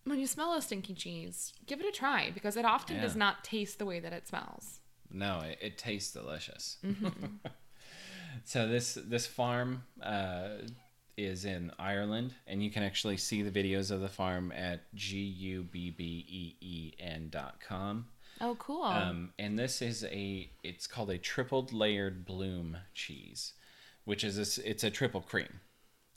when 0.03 0.19
you 0.19 0.27
smell 0.27 0.53
a 0.53 0.61
stinky 0.61 0.93
cheese, 0.93 1.53
give 1.65 1.79
it 1.79 1.85
a 1.85 1.91
try 1.91 2.31
because 2.31 2.55
it 2.55 2.65
often 2.65 3.01
does 3.01 3.15
not 3.15 3.43
taste 3.43 3.79
the 3.79 3.85
way 3.85 3.99
that 3.99 4.13
it 4.13 4.27
smells. 4.27 4.79
No, 5.11 5.41
it, 5.41 5.57
it 5.61 5.77
tastes 5.77 6.13
delicious. 6.13 6.77
Mm-hmm. 6.85 7.47
so 8.43 8.67
this 8.67 8.97
this 9.05 9.27
farm 9.27 9.83
uh, 10.01 10.49
is 11.17 11.45
in 11.45 11.71
Ireland, 11.79 12.33
and 12.45 12.63
you 12.63 12.69
can 12.69 12.83
actually 12.83 13.17
see 13.17 13.41
the 13.41 13.51
videos 13.51 13.91
of 13.91 14.01
the 14.01 14.09
farm 14.09 14.51
at 14.51 14.93
g 14.93 15.63
u 18.41 18.47
b 18.47 18.47
b 18.47 18.49
n 18.49 18.49
dot 18.49 18.49
com. 18.49 18.49
Oh, 18.49 18.55
cool. 18.55 18.83
Um, 18.83 19.33
and 19.39 19.57
this 19.57 19.81
is 19.81 20.03
a 20.05 20.49
it's 20.63 20.87
called 20.87 21.09
a 21.09 21.17
tripled 21.17 21.73
layered 21.73 22.25
bloom 22.25 22.77
cheese, 22.93 23.53
which 24.05 24.23
is 24.23 24.35
this 24.37 24.57
it's 24.59 24.83
a 24.83 24.91
triple 24.91 25.21
cream. 25.21 25.61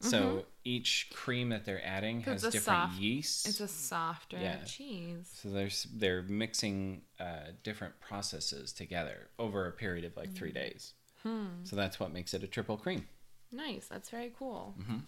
So 0.02 0.46
each 0.64 1.10
cream 1.12 1.50
that 1.50 1.66
they're 1.66 1.84
adding 1.84 2.22
Mm-hmm. 2.22 2.30
Has 2.30 2.42
different 2.42 2.64
soft- 2.64 2.98
yeasts. 3.00 3.46
It's 3.46 3.60
a 3.60 3.68
softer 3.68 4.38
Yeah. 4.38 4.64
cheese. 4.64 5.28
So 5.42 5.50
there's 5.50 5.86
they're 5.92 6.22
mixing 6.22 7.02
uh, 7.18 7.52
different 7.62 8.00
processes 8.00 8.72
together 8.72 9.28
over 9.38 9.66
a 9.66 9.72
period 9.72 10.04
of 10.06 10.16
like 10.16 10.30
Mm. 10.30 10.36
three 10.38 10.52
days. 10.52 10.94
Hmm. 11.22 11.48
So 11.64 11.76
that's 11.76 12.00
what 12.00 12.12
makes 12.14 12.32
it 12.32 12.42
a 12.42 12.46
triple 12.46 12.78
cream. 12.78 13.08
Nice. 13.52 13.88
That's 13.88 14.08
very 14.08 14.32
cool. 14.38 14.74
Mm-hmm. 14.80 15.00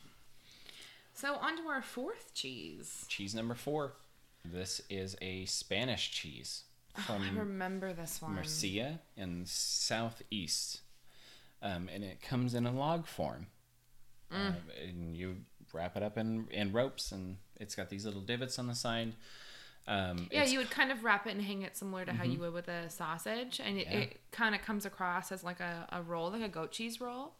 So 1.14 1.37
on 1.37 1.57
to 1.57 1.68
our 1.68 1.81
fourth 1.83 2.33
cheese. 2.35 3.07
Cheese 3.09 3.35
number 3.35 3.55
four. 3.55 3.94
This 4.44 4.83
is 4.90 5.16
a 5.22 5.46
Spanish 5.46 6.11
cheese 6.11 6.64
I 7.09 7.31
remember 7.35 7.92
this 7.92 8.20
one. 8.20 8.35
Murcia 8.35 9.00
in 9.16 9.44
southeast, 9.46 10.81
um, 11.62 11.88
and 11.92 12.05
it 12.05 12.20
comes 12.22 12.55
in 12.55 12.66
a 12.66 12.72
log 12.72 13.07
form. 13.07 13.46
Mm. 14.33 14.48
Um, 14.48 14.57
and 14.83 15.16
you 15.16 15.37
wrap 15.72 15.96
it 15.96 16.02
up 16.02 16.18
in, 16.18 16.46
in 16.50 16.72
ropes, 16.72 17.12
and 17.12 17.37
it's 17.59 17.74
got 17.74 17.88
these 17.90 18.05
little 18.05 18.20
divots 18.20 18.59
on 18.59 18.66
the 18.66 18.74
side. 18.74 19.14
Um, 19.88 20.28
Yeah, 20.31 20.44
you 20.44 20.59
would 20.59 20.70
kind 20.70 20.92
of 20.92 21.02
wrap 21.02 21.26
it 21.26 21.31
and 21.33 21.42
hang 21.42 21.62
it 21.62 21.76
similar 21.76 22.05
to 22.05 22.12
how 22.12 22.24
you 22.24 22.38
would 22.40 22.52
with 22.52 22.68
a 22.68 22.88
sausage, 22.88 23.61
and 23.64 23.78
it, 23.78 23.87
Mm-hmm. 23.87 23.94
Yeah. 23.94 24.05
it 24.05 24.20
kind 24.31 24.55
of 24.55 24.62
comes 24.62 24.87
across 24.87 25.33
as 25.33 25.42
like 25.42 25.61
a, 25.61 25.87
a 25.90 26.02
roll, 26.02 26.31
like 26.31 26.42
a 26.42 26.48
goat 26.48 26.72
cheese 26.72 27.00
roll. 27.00 27.35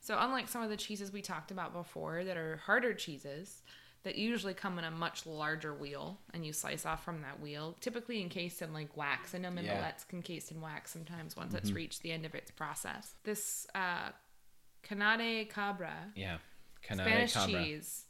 So 0.00 0.16
unlike 0.18 0.48
some 0.48 0.62
of 0.62 0.70
the 0.70 0.76
cheeses 0.76 1.12
we 1.12 1.22
talked 1.22 1.50
about 1.52 1.72
before 1.72 2.24
that 2.24 2.36
are 2.36 2.56
harder 2.64 2.92
cheeses, 2.94 3.62
that 4.04 4.16
usually 4.16 4.54
come 4.54 4.78
in 4.78 4.84
a 4.84 4.90
much 4.90 5.26
larger 5.26 5.72
wheel, 5.74 6.18
and 6.34 6.44
you 6.44 6.52
slice 6.52 6.84
off 6.84 7.04
from 7.04 7.22
that 7.22 7.40
wheel, 7.40 7.76
typically 7.80 8.20
encased 8.20 8.60
in 8.62 8.72
like 8.72 8.96
wax. 8.96 9.34
I 9.34 9.38
know 9.38 9.48
Yeah. 9.50 9.62
Mimolettes 9.62 10.04
can 10.08 10.18
encased 10.18 10.50
in 10.50 10.60
wax 10.60 10.90
sometimes 10.90 11.36
once 11.36 11.54
it's 11.54 11.70
reached 11.72 12.02
the 12.02 12.12
end 12.12 12.24
of 12.26 12.34
its 12.34 12.50
process. 12.50 13.14
This 13.24 13.66
uh, 13.74 14.10
Caña 14.82 15.16
de 15.18 15.44
Cabra 15.44 16.12
Yeah. 16.16 16.38
Caña 16.84 16.96
de 16.98 17.04
Spanish 17.04 17.32
Cabra. 17.34 17.64
cheese 17.64 18.04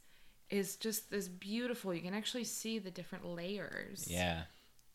is 0.49 0.75
just 0.77 1.09
this 1.11 1.27
beautiful. 1.27 1.93
You 1.93 2.01
can 2.01 2.13
actually 2.13 2.43
see 2.43 2.79
the 2.79 2.91
different 2.91 3.25
layers 3.25 4.07
Yeah. 4.09 4.43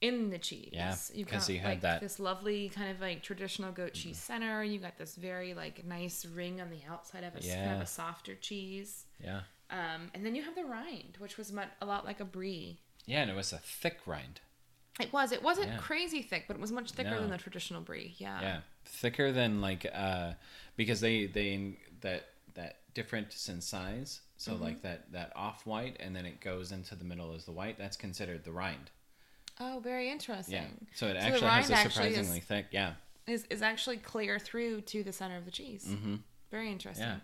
in 0.00 0.30
the 0.30 0.38
cheese. 0.38 0.70
Yeah, 0.72 0.96
You've 1.14 1.28
'cause 1.28 1.46
got, 1.46 1.52
you 1.54 1.58
had 1.60 1.68
like, 1.68 1.80
that- 1.82 1.96
Mm-hmm. 1.96 2.04
this 2.04 2.18
lovely 2.20 2.68
kind 2.70 2.90
of 2.90 3.00
like 3.00 3.22
traditional 3.22 3.70
goat 3.72 3.94
cheese 3.94 4.18
center. 4.18 4.62
You 4.64 4.78
got 4.80 4.98
this 4.98 5.14
very 5.16 5.54
like 5.54 5.84
nice 5.84 6.24
ring 6.24 6.60
on 6.60 6.70
the 6.70 6.84
outside 6.88 7.22
of 7.24 7.34
a 7.34 7.38
s- 7.38 7.46
kind 7.46 7.70
of 7.70 7.76
Yeah. 7.78 7.82
a 7.82 7.86
softer 7.86 8.34
cheese. 8.34 9.06
Yeah. 9.22 9.42
Um, 9.70 10.10
and 10.14 10.24
then 10.24 10.34
you 10.34 10.42
have 10.42 10.54
the 10.54 10.64
rind, 10.64 11.16
which 11.18 11.36
was 11.36 11.52
mu- 11.52 11.62
a 11.80 11.86
lot 11.86 12.04
like 12.04 12.20
a 12.20 12.24
brie. 12.24 12.78
Yeah, 13.06 13.22
and 13.22 13.30
it 13.30 13.34
was 13.36 13.52
a 13.52 13.58
thick 13.58 13.98
rind. 14.06 14.40
It 15.00 15.12
was. 15.12 15.30
It 15.32 15.42
wasn't 15.42 15.68
Yeah. 15.68 15.76
crazy 15.78 16.22
thick, 16.22 16.44
but 16.48 16.56
it 16.56 16.60
was 16.60 16.72
much 16.72 16.90
thicker 16.92 17.10
No. 17.10 17.20
than 17.20 17.30
the 17.30 17.38
traditional 17.38 17.80
brie. 17.82 18.14
Yeah. 18.18 18.40
Yeah, 18.40 18.60
thicker 18.84 19.30
than 19.32 19.60
like 19.60 19.86
uh, 19.92 20.32
because 20.76 21.00
they 21.00 21.26
they 21.26 21.78
that 22.00 22.30
that 22.54 22.80
difference 22.94 23.48
in 23.48 23.60
size. 23.60 24.20
So 24.36 24.52
Mm-hmm. 24.52 24.62
like 24.62 24.82
that 24.82 25.12
that 25.12 25.32
off 25.36 25.66
white, 25.66 25.96
and 26.00 26.14
then 26.16 26.24
it 26.26 26.40
goes 26.40 26.72
into 26.72 26.94
the 26.96 27.04
middle 27.04 27.34
as 27.34 27.44
the 27.44 27.52
white. 27.52 27.76
That's 27.78 27.96
considered 27.96 28.44
the 28.44 28.52
rind. 28.52 28.90
Oh, 29.60 29.80
very 29.82 30.08
interesting. 30.10 30.54
Yeah. 30.54 30.88
So 30.94 31.08
it 31.08 31.14
the 31.14 31.20
actually 31.20 31.48
has 31.48 31.70
a 31.70 31.74
actually 31.74 31.76
is- 31.84 31.92
surprisingly 32.16 32.40
thick. 32.40 32.66
Yeah. 32.70 32.94
Is 33.26 33.44
is 33.50 33.60
actually 33.62 33.98
clear 33.98 34.38
through 34.38 34.80
to 34.82 35.02
the 35.04 35.12
center 35.12 35.36
of 35.36 35.44
the 35.44 35.50
cheese. 35.50 35.84
Mm-hmm. 35.86 36.16
Very 36.50 36.72
interesting. 36.72 37.06
Yeah. 37.06 37.18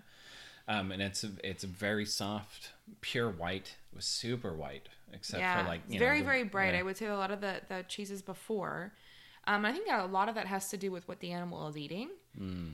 Um, 0.66 0.92
and 0.92 1.02
it's 1.02 1.24
a, 1.24 1.30
it's 1.42 1.62
a 1.64 1.66
very 1.66 2.06
soft, 2.06 2.70
pure 3.00 3.28
white. 3.30 3.76
It 3.92 3.96
was 3.96 4.04
super 4.06 4.54
white, 4.54 4.88
except 5.12 5.40
yeah, 5.40 5.60
for 5.62 5.68
like 5.68 5.82
you 5.88 5.98
very 5.98 6.18
know, 6.18 6.24
the- 6.24 6.30
very 6.30 6.44
bright. 6.44 6.72
yeah. 6.74 6.80
I 6.80 6.82
would 6.82 6.96
say 6.96 7.06
a 7.06 7.16
lot 7.16 7.30
of 7.30 7.40
the 7.40 7.60
the 7.68 7.84
cheeses 7.88 8.22
before. 8.22 8.92
Um, 9.46 9.66
I 9.66 9.72
think 9.72 9.86
that 9.88 10.00
a 10.00 10.06
lot 10.06 10.30
of 10.30 10.36
that 10.36 10.46
has 10.46 10.70
to 10.70 10.78
do 10.78 10.90
with 10.90 11.06
what 11.06 11.20
the 11.20 11.32
animal 11.32 11.68
is 11.68 11.76
eating 11.76 12.08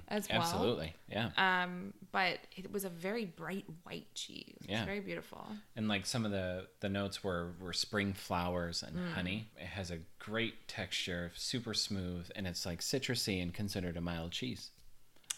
as 0.07 0.29
well. 0.29 0.39
Mm, 0.39 0.43
Absolutely, 0.43 0.95
yeah. 1.09 1.31
Um, 1.37 1.93
but 2.13 2.39
it 2.57 2.71
was 2.71 2.85
a 2.85 2.89
very 2.89 3.25
bright 3.25 3.65
white 3.83 4.07
cheese. 4.15 4.55
It's 4.61 4.69
Yeah. 4.69 4.85
very 4.85 5.01
beautiful. 5.01 5.45
and 5.75 5.89
like 5.89 6.07
some 6.07 6.25
of 6.25 6.31
the 6.31 6.69
the 6.79 6.89
notes 6.89 7.25
were 7.25 7.55
were 7.61 7.73
spring 7.73 8.13
flowers 8.13 8.85
and 8.85 8.97
Mm. 8.97 9.13
honey 9.15 9.49
it 9.59 9.67
has 9.67 9.91
a 9.91 9.99
great 10.21 10.69
texture 10.69 11.33
super 11.35 11.75
smooth 11.75 12.31
and 12.37 12.47
it's 12.47 12.65
like 12.65 12.81
citrusy 12.83 13.43
and 13.43 13.53
considered 13.53 13.97
a 13.97 14.01
mild 14.01 14.31
cheese 14.31 14.71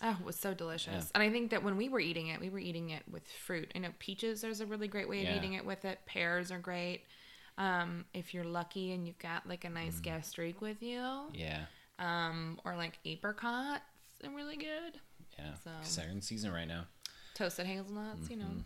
Oh, 0.02 0.16
it 0.18 0.24
was 0.26 0.36
so 0.36 0.52
delicious. 0.52 0.92
Yeah. 0.92 1.10
And 1.14 1.22
I 1.22 1.30
think 1.30 1.50
that 1.52 1.62
when 1.62 1.76
we 1.76 1.88
were 1.88 2.00
eating 2.00 2.26
it, 2.28 2.40
we 2.40 2.50
were 2.50 2.58
eating 2.58 2.90
it 2.90 3.02
with 3.10 3.26
fruit. 3.28 3.70
I 3.74 3.78
know 3.78 3.90
peaches, 4.00 4.40
there's 4.40 4.60
a 4.60 4.66
really 4.66 4.88
great 4.88 5.08
way 5.08 5.18
of 5.22 5.28
Yeah. 5.28 5.36
eating 5.36 5.52
it 5.54 5.64
with 5.64 5.84
it. 5.84 6.00
Pears 6.06 6.50
are 6.50 6.58
great. 6.58 7.02
Um, 7.56 8.04
if 8.12 8.34
you're 8.34 8.44
lucky 8.44 8.92
and 8.92 9.06
you've 9.06 9.18
got 9.18 9.48
like 9.48 9.64
a 9.64 9.70
nice 9.70 9.96
Mm. 10.00 10.02
gastrique 10.02 10.60
with 10.60 10.82
you, 10.82 11.30
yeah 11.34 11.66
um, 11.98 12.58
or 12.64 12.74
like 12.76 12.98
apricots, 13.06 13.82
are 14.24 14.30
really 14.30 14.56
good. 14.56 15.00
yeah 15.38 15.54
So- 15.84 16.00
they're 16.00 16.10
in 16.10 16.20
season 16.22 16.50
right 16.52 16.66
now 16.66 16.86
Toasted 17.34 17.66
hazelnuts, 17.66 18.28
you 18.30 18.36
know. 18.36 18.64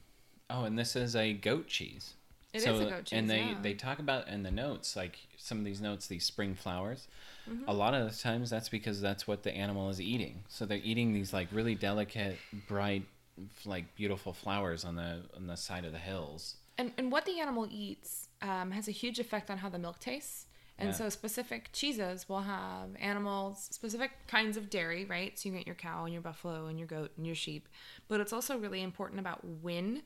oh 0.51 0.64
and 0.64 0.79
this 0.79 0.94
is 0.96 1.14
a 1.16 1.33
goat 1.33 1.66
cheese 1.68 2.14
It 2.52 2.62
is 2.64 2.80
a 2.80 2.87
goat 2.87 3.04
cheese, 3.04 3.18
and 3.18 3.30
they 3.30 3.48
yeah. 3.48 3.61
they 3.62 3.74
talk 3.74 3.98
about 3.98 4.28
in 4.28 4.42
the 4.42 4.50
notes 4.50 4.96
like 4.96 5.18
some 5.37 5.59
of 5.59 5.64
these 5.64 5.80
notes 5.80 6.06
these 6.06 6.24
spring 6.24 6.54
flowers 6.54 7.06
Mm-hmm. 7.48 7.64
a 7.68 7.74
lot 7.74 7.94
of 7.94 8.11
the 8.11 8.16
times 8.16 8.50
that's 8.50 8.68
because 8.68 9.00
that's 9.00 9.26
what 9.26 9.42
the 9.42 9.54
animal 9.54 9.90
is 9.90 10.00
eating 10.00 10.44
so 10.48 10.66
they're 10.66 10.78
eating 10.82 11.12
these 11.12 11.32
like 11.32 11.48
really 11.52 11.74
delicate 11.74 12.42
bright 12.52 13.06
like 13.64 13.94
beautiful 13.96 14.32
flowers 14.32 14.85
on 14.85 14.96
the 14.96 15.22
on 15.37 15.46
the 15.46 15.56
side 15.56 15.85
of 15.85 15.92
the 15.92 15.98
hills 15.98 16.56
And, 16.78 16.92
and 16.98 17.11
what 17.11 17.24
the 17.24 17.40
animal 17.40 17.66
eats 17.70 18.28
um, 18.42 18.70
has 18.70 18.87
a 18.88 18.92
huge 18.92 19.18
effect 19.18 19.50
on 19.50 19.59
how 19.59 19.68
the 19.68 19.78
milk 19.78 19.98
tastes. 19.98 20.46
And 20.78 20.88
Yeah. 20.88 20.94
so 20.94 21.09
specific 21.09 21.70
cheeses 21.72 22.28
will 22.28 22.42
have 22.42 22.90
animals, 23.00 23.66
specific 23.72 24.11
kinds 24.26 24.59
of 24.59 24.68
dairy, 24.68 25.06
right? 25.06 25.38
So 25.38 25.48
you 25.48 25.54
get 25.56 25.66
your 25.66 25.74
cow 25.74 26.04
and 26.04 26.12
your 26.12 26.20
buffalo 26.20 26.66
and 26.66 26.78
your 26.78 26.87
goat 26.87 27.12
and 27.16 27.24
your 27.24 27.35
sheep. 27.35 27.66
But 28.09 28.20
it's 28.20 28.32
also 28.32 28.59
really 28.59 28.82
important 28.82 29.18
about 29.20 29.40
when 29.42 30.02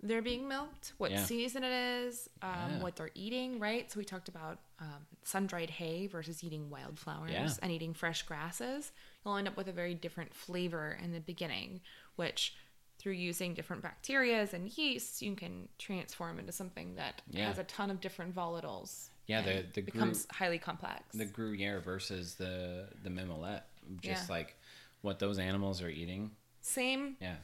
they're 0.00 0.22
being 0.22 0.46
milked, 0.46 0.92
what 0.98 1.10
Yeah. 1.10 1.24
season 1.24 1.64
it 1.64 1.72
is, 1.72 2.28
um, 2.42 2.50
Yeah. 2.50 2.78
what 2.82 2.96
they're 2.96 3.10
eating, 3.14 3.58
right? 3.58 3.90
So 3.90 3.98
we 3.98 4.04
talked 4.04 4.28
about 4.28 4.60
um, 4.80 5.04
sun 5.24 5.48
dried 5.48 5.70
hay 5.70 6.06
versus 6.06 6.44
eating 6.44 6.70
wildflowers 6.70 7.32
Yeah. 7.32 7.50
and 7.62 7.72
eating 7.72 7.94
fresh 7.94 8.22
grasses. 8.22 8.92
You'll 9.24 9.36
end 9.36 9.48
up 9.48 9.56
with 9.56 9.66
a 9.66 9.72
very 9.72 9.92
different 9.94 10.32
flavor 10.32 10.96
in 11.02 11.10
the 11.12 11.18
beginning, 11.18 11.80
which 12.14 12.54
through 12.98 13.14
using 13.14 13.54
different 13.54 13.82
bacterias 13.82 14.52
and 14.52 14.70
yeasts, 14.78 15.20
you 15.20 15.34
can 15.34 15.68
transform 15.78 16.38
into 16.38 16.52
something 16.52 16.94
that 16.94 17.22
has 17.34 17.58
a 17.58 17.64
ton 17.64 17.90
of 17.90 18.00
different 18.00 18.36
volatiles. 18.36 19.10
Yeah, 19.26 19.40
the- 19.42 19.62
the 19.74 19.82
gru- 19.82 19.92
becomes 19.92 20.26
highly 20.30 20.58
complex. 20.60 21.12
the 21.12 21.26
Gruyere 21.26 21.80
versus 21.80 22.36
the 22.36 22.88
the 23.02 23.10
Mimolette, 23.10 23.64
just 24.00 24.30
like 24.30 24.56
what 25.00 25.18
those 25.18 25.40
animals 25.40 25.82
are 25.82 25.88
eating. 25.90 26.36
same 26.60 27.16
Yeah, 27.20 27.36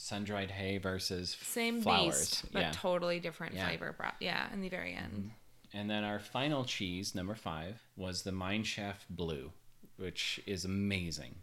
sun 0.00 0.24
dried 0.24 0.50
hay 0.50 0.78
versus 0.78 1.36
same 1.42 1.82
flowers. 1.82 2.18
beast, 2.18 2.52
but 2.52 2.60
yeah, 2.62 2.70
totally 2.72 3.20
different 3.20 3.54
Yeah. 3.54 3.60
Mm-hmm. 3.62 3.68
flavor. 3.68 3.94
Bro- 3.98 4.10
yeah, 4.20 4.52
in 4.52 4.60
the 4.60 4.68
very 4.68 4.94
end. 4.94 5.30
and 5.72 5.88
then 5.90 6.02
our 6.04 6.18
final 6.18 6.64
cheese, 6.64 7.14
number 7.14 7.34
five, 7.34 7.80
was 7.96 8.22
the 8.22 8.30
Mineshaft 8.32 9.06
Blue, 9.10 9.52
which 9.96 10.40
is 10.46 10.64
amazing. 10.64 11.36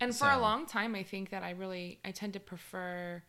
And 0.00 0.14
for 0.16 0.28
a 0.28 0.38
long 0.38 0.66
time, 0.66 0.94
I 0.94 1.02
think 1.04 1.30
that 1.30 1.42
I 1.44 1.50
really 1.50 1.98
I 2.04 2.10
tend 2.10 2.32
to 2.32 2.40
prefer 2.40 3.22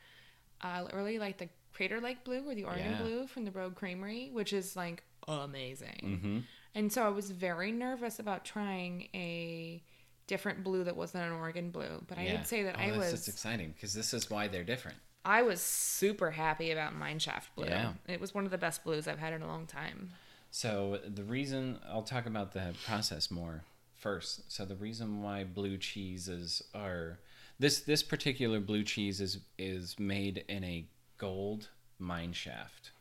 uh, 0.61 0.85
really 0.93 1.19
like 1.19 1.37
the 1.37 1.49
Crater 1.73 1.99
Lake 2.01 2.23
Blue 2.23 2.43
or 2.49 2.55
the 2.55 2.63
Oregon 2.63 2.91
Yeah. 2.93 3.01
Blue 3.01 3.27
from 3.27 3.45
the 3.45 3.51
Rogue 3.51 3.75
Creamery, 3.75 4.29
which 4.31 4.53
is 4.53 4.75
like 4.75 5.03
amazing. 5.27 5.99
Mm-hmm. 6.03 6.37
And 6.75 6.91
so 6.91 7.03
I 7.03 7.09
was 7.09 7.29
very 7.29 7.71
nervous 7.71 8.17
about 8.19 8.43
trying 8.45 9.09
a 9.13 9.83
different 10.27 10.63
blue 10.63 10.83
that 10.83 10.95
wasn't 10.95 11.23
an 11.23 11.33
Oregon 11.33 11.69
Blue. 11.69 12.03
But 12.07 12.17
I 12.17 12.23
yeah. 12.23 12.33
would 12.33 12.47
say 12.47 12.63
that 12.63 12.75
oh, 12.77 12.81
I 12.81 12.97
was 12.97 13.13
is 13.13 13.27
exciting 13.27 13.73
because 13.73 13.93
this 13.93 14.13
is 14.13 14.29
why 14.29 14.47
they're 14.47 14.63
different. 14.63 14.97
I 15.25 15.41
was 15.41 15.61
super 15.61 16.31
happy 16.31 16.71
about 16.71 16.99
Mineshaft 16.99 17.47
Blue. 17.55 17.65
Yeah. 17.65 17.93
It 18.07 18.19
was 18.19 18.33
one 18.33 18.45
of 18.45 18.51
the 18.51 18.57
best 18.57 18.83
blues 18.83 19.07
I've 19.07 19.19
had 19.19 19.33
in 19.33 19.41
a 19.41 19.47
long 19.47 19.65
time. 19.65 20.09
So 20.51 20.99
the 21.07 21.23
reason 21.23 21.79
I'll 21.89 22.03
talk 22.03 22.25
about 22.25 22.53
the 22.53 22.73
process 22.85 23.31
more 23.31 23.63
first. 23.95 24.51
So 24.51 24.65
the 24.65 24.75
reason 24.75 25.21
why 25.21 25.45
blue 25.45 25.77
cheeses 25.77 26.61
are 26.75 27.19
this 27.57 27.79
this 27.81 28.03
particular 28.03 28.59
blue 28.59 28.83
cheese 28.83 29.21
is 29.21 29.39
is 29.57 29.97
made 29.97 30.43
in 30.47 30.63
a 30.63 30.85
gold 31.17 31.69
mine 31.99 32.33
shaft. 32.33 32.91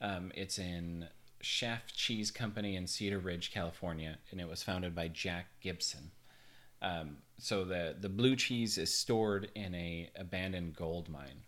Um, 0.00 0.32
it's 0.34 0.58
in 0.58 1.06
Shaft 1.40 1.94
Cheese 1.94 2.30
Company 2.30 2.76
in 2.76 2.86
Cedar 2.86 3.18
Ridge, 3.18 3.52
California, 3.52 4.18
and 4.30 4.40
it 4.40 4.48
was 4.48 4.62
founded 4.62 4.94
by 4.94 5.08
Jack 5.08 5.46
Gibson. 5.60 6.10
Um, 6.84 7.16
so 7.38 7.64
the 7.64 7.96
the 7.98 8.08
blue 8.08 8.36
cheese 8.36 8.78
is 8.78 8.94
stored 8.94 9.50
in 9.54 9.74
a 9.74 10.10
abandoned 10.16 10.76
gold 10.76 11.08
mine 11.08 11.42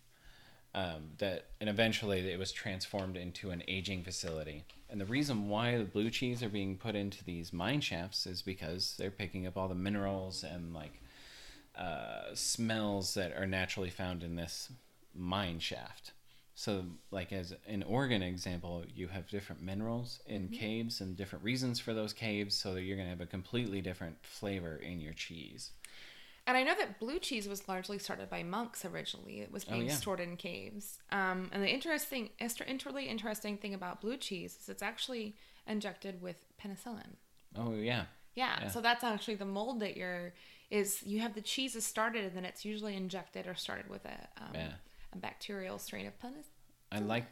um, 0.75 1.11
that 1.19 1.47
and 1.61 1.71
eventually 1.71 2.31
it 2.31 2.39
was 2.39 2.53
transformed 2.53 3.17
into 3.17 3.51
an 3.51 3.63
aging 3.67 4.03
facility. 4.03 4.65
And 4.91 5.01
the 5.01 5.07
reason 5.07 5.49
why 5.49 5.79
the 5.79 5.85
blue 5.85 6.11
cheese 6.11 6.43
are 6.43 6.49
being 6.49 6.77
put 6.77 6.95
into 6.95 7.25
these 7.25 7.53
mine 7.53 7.81
shafts 7.81 8.27
is 8.27 8.43
because 8.43 8.95
they're 8.99 9.11
picking 9.11 9.47
up 9.47 9.57
all 9.57 9.69
the 9.69 9.75
minerals 9.75 10.45
and 10.45 10.75
like 10.75 11.01
uh, 11.77 12.35
smells 12.35 13.15
that 13.15 13.33
are 13.37 13.47
naturally 13.47 13.91
found 13.91 14.23
in 14.23 14.37
this 14.37 14.71
mine 15.15 15.59
shaft. 15.59 16.13
So, 16.59 16.87
like 17.11 17.33
as 17.35 17.55
an 17.69 17.83
Oregon 17.83 18.23
example, 18.23 18.83
you 18.95 19.09
have 19.09 19.29
different 19.29 19.63
minerals 19.63 20.21
in 20.27 20.49
caves 20.49 21.03
and 21.03 21.15
different 21.15 21.45
reasons 21.45 21.79
for 21.79 21.93
those 21.93 22.15
caves, 22.15 22.55
so 22.55 22.73
that 22.75 22.83
you're 22.83 22.97
going 22.97 23.07
to 23.07 23.11
have 23.11 23.21
a 23.21 23.27
completely 23.27 23.83
different 23.83 24.17
flavor 24.23 24.77
in 24.77 24.99
your 24.99 25.13
cheese. 25.13 25.71
And 26.47 26.57
I 26.57 26.63
know 26.63 26.75
that 26.79 26.99
blue 27.01 27.19
cheese 27.19 27.49
was 27.49 27.69
largely 27.69 27.99
started 27.99 28.31
by 28.31 28.43
monks 28.43 28.85
originally. 28.85 29.41
It 29.41 29.53
was 29.53 29.65
being 29.65 29.83
Oh, 29.83 29.87
yeah. 29.87 29.97
stored 29.97 30.21
in 30.21 30.37
caves. 30.37 30.99
Um, 31.11 31.51
and 31.53 31.63
the 31.63 31.69
interesting, 31.69 32.31
inter- 32.39 32.65
really 32.87 33.07
interesting 33.09 33.59
thing 33.59 33.75
about 33.75 34.01
blue 34.01 34.17
cheese 34.17 34.57
is 34.63 34.69
it's 34.69 34.83
actually 34.83 35.35
injected 35.67 36.23
with 36.23 36.37
penicillin. 36.59 37.17
Oh 37.57 37.75
yeah, 37.75 38.05
Yeah, 38.35 38.61
Yeah. 38.61 38.71
so 38.71 38.81
that's 38.81 39.03
actually 39.03 39.37
the 39.37 39.45
mold 39.45 39.81
that 39.81 39.97
you're 39.97 40.35
is 40.71 41.03
you 41.05 41.21
have 41.21 41.35
the 41.35 41.41
cheese 41.41 41.77
is 41.77 41.85
started 41.87 42.25
and 42.25 42.37
then 42.37 42.45
it's 42.45 42.65
usually 42.65 42.97
injected 42.97 43.47
or 43.47 43.55
started 43.55 43.89
with 43.89 44.05
a 44.05 44.29
um, 44.43 44.51
Yeah. 44.55 44.73
A 45.13 45.19
bacterial 45.19 45.79
strain 45.79 46.07
of 46.07 46.19
penicillin. 46.21 46.45
I 46.93 46.99
like 47.01 47.25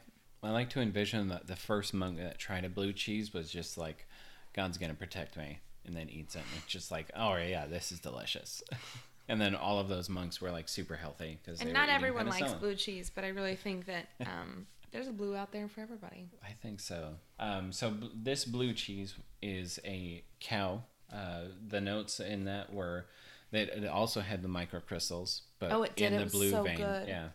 I 0.43 0.51
like 0.51 0.71
to 0.71 0.81
envision 0.81 1.29
that 1.29 1.47
the 1.47 1.57
first 1.57 1.95
monk 1.95 2.19
that 2.19 2.39
tried 2.39 2.65
a 2.65 2.69
blue 2.69 2.93
cheese 2.93 3.33
was 3.33 3.51
just 3.51 3.79
like, 3.79 4.07
God's 4.53 4.77
gonna 4.79 4.95
protect 4.95 5.37
me, 5.37 5.61
and 5.87 5.97
then 5.97 6.09
eats 6.11 6.35
it. 6.35 6.41
And 6.41 6.49
it's 6.63 6.67
just 6.73 6.91
like, 6.91 7.11
oh 7.17 7.35
yeah, 7.37 7.67
this 7.67 7.91
is 7.93 8.01
delicious. 8.01 8.63
and 9.29 9.41
then 9.41 9.55
all 9.55 9.79
of 9.79 9.89
those 9.89 10.09
monks 10.09 10.41
were 10.41 10.51
like 10.51 10.69
super 10.69 10.97
healthy 10.97 11.39
because 11.43 11.61
And 11.61 11.73
not 11.73 11.89
everyone 11.89 12.27
likes 12.29 12.53
blue 12.55 12.75
cheese, 12.75 13.11
but 13.15 13.25
I 13.25 13.29
really 13.29 13.57
think 13.57 13.87
that 13.87 14.09
um, 14.21 14.67
there's 14.93 15.09
a 15.09 15.13
blue 15.13 15.35
out 15.35 15.51
there 15.51 15.67
for 15.69 15.81
everybody. 15.81 16.29
I 16.43 16.53
think 16.63 16.79
so. 16.81 17.15
Um, 17.41 17.73
so 17.73 17.91
b- 17.91 18.11
this 18.15 18.45
blue 18.45 18.75
cheese 18.75 19.15
is 19.43 19.81
a 19.85 20.23
cow. 20.41 20.83
Uh, 21.13 21.45
the 21.69 21.81
notes 21.81 22.19
in 22.21 22.45
that 22.45 22.73
were 22.73 23.07
that 23.51 23.69
it 23.69 23.87
also 23.87 24.21
had 24.21 24.43
the 24.43 24.49
microcrystals, 24.49 25.43
but 25.59 25.71
Oh, 25.73 25.83
it 25.85 25.95
did. 25.97 26.13
in 26.13 26.21
It 26.21 26.25
the 26.25 26.31
blue 26.31 26.51
so 26.51 26.63
vein. 26.65 26.77
good. 26.77 27.09
Yeah. 27.09 27.29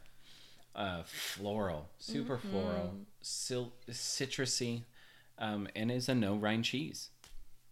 Uh, 0.76 1.04
floral, 1.06 1.90
super 1.98 2.38
Mm-hmm. 2.38 2.50
floral, 2.52 2.94
sil- 3.22 3.74
citrusy, 3.90 4.84
um, 5.38 5.68
and 5.76 5.92
is 5.92 6.10
a 6.10 6.16
no 6.16 6.36
rind 6.36 6.66
cheese. 6.66 7.10